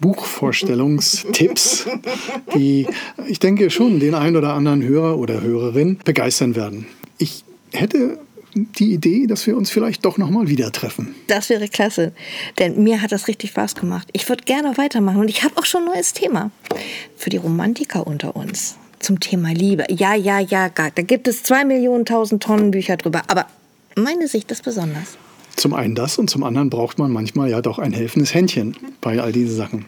Buchvorstellungstipps, 0.00 1.86
die 2.54 2.86
ich 3.26 3.38
denke 3.38 3.70
schon 3.70 4.00
den 4.00 4.14
ein 4.14 4.36
oder 4.36 4.52
anderen 4.52 4.82
Hörer 4.82 5.16
oder 5.16 5.40
Hörerin 5.40 5.98
begeistern 6.04 6.56
werden. 6.56 6.86
Ich 7.16 7.44
hätte 7.72 8.18
die 8.54 8.92
Idee, 8.92 9.26
dass 9.26 9.46
wir 9.46 9.56
uns 9.56 9.70
vielleicht 9.70 10.04
doch 10.04 10.18
noch 10.18 10.30
mal 10.30 10.48
wieder 10.48 10.72
treffen. 10.72 11.14
Das 11.26 11.50
wäre 11.50 11.68
klasse, 11.68 12.12
denn 12.58 12.82
mir 12.82 13.02
hat 13.02 13.12
das 13.12 13.28
richtig 13.28 13.50
Spaß 13.50 13.74
gemacht. 13.74 14.08
Ich 14.12 14.28
würde 14.28 14.44
gerne 14.44 14.76
weitermachen 14.76 15.18
und 15.18 15.28
ich 15.28 15.42
habe 15.42 15.56
auch 15.56 15.64
schon 15.64 15.82
ein 15.82 15.94
neues 15.94 16.12
Thema 16.12 16.50
für 17.16 17.30
die 17.30 17.36
Romantiker 17.36 18.06
unter 18.06 18.36
uns 18.36 18.76
zum 18.98 19.18
Thema 19.18 19.52
Liebe. 19.52 19.84
Ja, 19.88 20.14
ja, 20.14 20.38
ja, 20.38 20.68
da 20.68 21.02
gibt 21.02 21.26
es 21.26 21.42
zwei 21.42 21.64
Millionen 21.64 22.04
tausend 22.04 22.42
Tonnen 22.42 22.70
Bücher 22.70 22.96
drüber, 22.96 23.22
aber 23.28 23.46
meine 23.96 24.28
Sicht 24.28 24.50
ist 24.50 24.62
besonders. 24.62 25.16
Zum 25.56 25.74
einen 25.74 25.94
das 25.94 26.16
und 26.16 26.30
zum 26.30 26.44
anderen 26.44 26.70
braucht 26.70 26.98
man 26.98 27.10
manchmal 27.10 27.50
ja 27.50 27.60
doch 27.60 27.78
ein 27.78 27.92
helfendes 27.92 28.32
Händchen 28.32 28.76
bei 29.00 29.20
all 29.20 29.32
diesen 29.32 29.56
Sachen. 29.56 29.84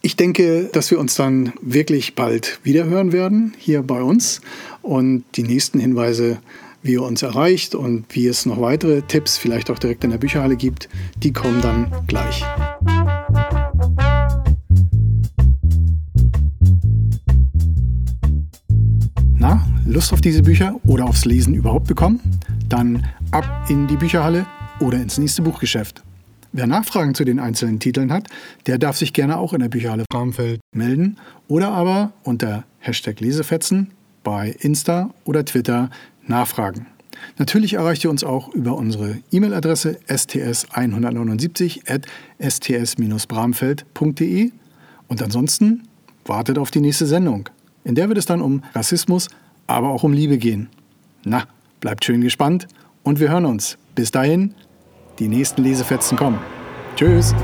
Ich 0.00 0.16
denke, 0.16 0.70
dass 0.72 0.90
wir 0.90 0.98
uns 0.98 1.14
dann 1.14 1.52
wirklich 1.60 2.14
bald 2.14 2.58
wiederhören 2.62 3.12
werden 3.12 3.54
hier 3.58 3.82
bei 3.82 4.02
uns 4.02 4.40
und 4.82 5.24
die 5.34 5.42
nächsten 5.42 5.80
Hinweise 5.80 6.38
wie 6.84 6.92
ihr 6.92 7.02
uns 7.02 7.22
erreicht 7.22 7.74
und 7.74 8.04
wie 8.10 8.26
es 8.26 8.44
noch 8.44 8.60
weitere 8.60 9.00
Tipps 9.00 9.38
vielleicht 9.38 9.70
auch 9.70 9.78
direkt 9.78 10.04
in 10.04 10.10
der 10.10 10.18
Bücherhalle 10.18 10.54
gibt, 10.54 10.90
die 11.16 11.32
kommen 11.32 11.62
dann 11.62 11.90
gleich. 12.06 12.44
Na, 19.32 19.66
Lust 19.86 20.12
auf 20.12 20.20
diese 20.20 20.42
Bücher 20.42 20.78
oder 20.84 21.06
aufs 21.06 21.24
Lesen 21.24 21.54
überhaupt 21.54 21.86
bekommen? 21.86 22.20
Dann 22.68 23.06
ab 23.30 23.46
in 23.68 23.86
die 23.86 23.96
Bücherhalle 23.96 24.46
oder 24.78 24.98
ins 24.98 25.16
nächste 25.16 25.40
Buchgeschäft. 25.40 26.02
Wer 26.52 26.66
Nachfragen 26.66 27.14
zu 27.14 27.24
den 27.24 27.40
einzelnen 27.40 27.80
Titeln 27.80 28.12
hat, 28.12 28.28
der 28.66 28.76
darf 28.76 28.98
sich 28.98 29.14
gerne 29.14 29.38
auch 29.38 29.54
in 29.54 29.60
der 29.60 29.70
Bücherhalle 29.70 30.04
Bramfeld 30.10 30.60
melden 30.74 31.16
oder 31.48 31.72
aber 31.72 32.12
unter 32.24 32.64
Hashtag 32.78 33.20
Lesefetzen 33.20 33.90
bei 34.22 34.54
Insta 34.60 35.10
oder 35.24 35.44
Twitter 35.44 35.90
nachfragen. 36.26 36.86
Natürlich 37.38 37.74
erreicht 37.74 38.02
ihr 38.04 38.10
uns 38.10 38.24
auch 38.24 38.52
über 38.54 38.76
unsere 38.76 39.18
E-Mail-Adresse 39.30 39.98
sts179 40.08 41.90
at 41.90 42.06
sts-bramfeld.de 42.40 44.52
und 45.08 45.22
ansonsten 45.22 45.88
wartet 46.24 46.58
auf 46.58 46.70
die 46.70 46.80
nächste 46.80 47.06
Sendung, 47.06 47.48
in 47.84 47.94
der 47.94 48.08
wird 48.08 48.18
es 48.18 48.26
dann 48.26 48.40
um 48.40 48.62
Rassismus, 48.74 49.28
aber 49.66 49.90
auch 49.90 50.02
um 50.02 50.12
Liebe 50.12 50.38
gehen. 50.38 50.68
Na, 51.24 51.44
bleibt 51.80 52.04
schön 52.04 52.20
gespannt 52.20 52.66
und 53.02 53.20
wir 53.20 53.30
hören 53.30 53.44
uns. 53.44 53.78
Bis 53.94 54.10
dahin, 54.10 54.54
die 55.18 55.28
nächsten 55.28 55.62
Lesefetzen 55.62 56.16
kommen. 56.16 56.38
Tschüss! 56.96 57.34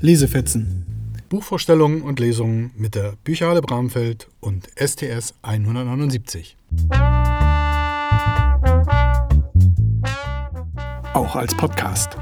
Lesefetzen. 0.00 0.84
Buchvorstellungen 1.28 2.02
und 2.02 2.20
Lesungen 2.20 2.70
mit 2.76 2.94
der 2.94 3.14
Bücherhalle 3.24 3.60
Bramfeld 3.60 4.28
und 4.38 4.68
STS 4.76 5.34
179. 5.42 6.56
Auch 11.14 11.34
als 11.34 11.52
Podcast. 11.56 12.16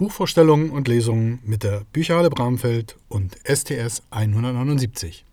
Buchvorstellungen 0.00 0.70
und 0.70 0.88
Lesungen 0.88 1.40
mit 1.44 1.62
der 1.62 1.84
Bücherhalle 1.92 2.30
Bramfeld 2.30 2.96
und 3.10 3.36
STS 3.44 4.02
179. 4.08 5.26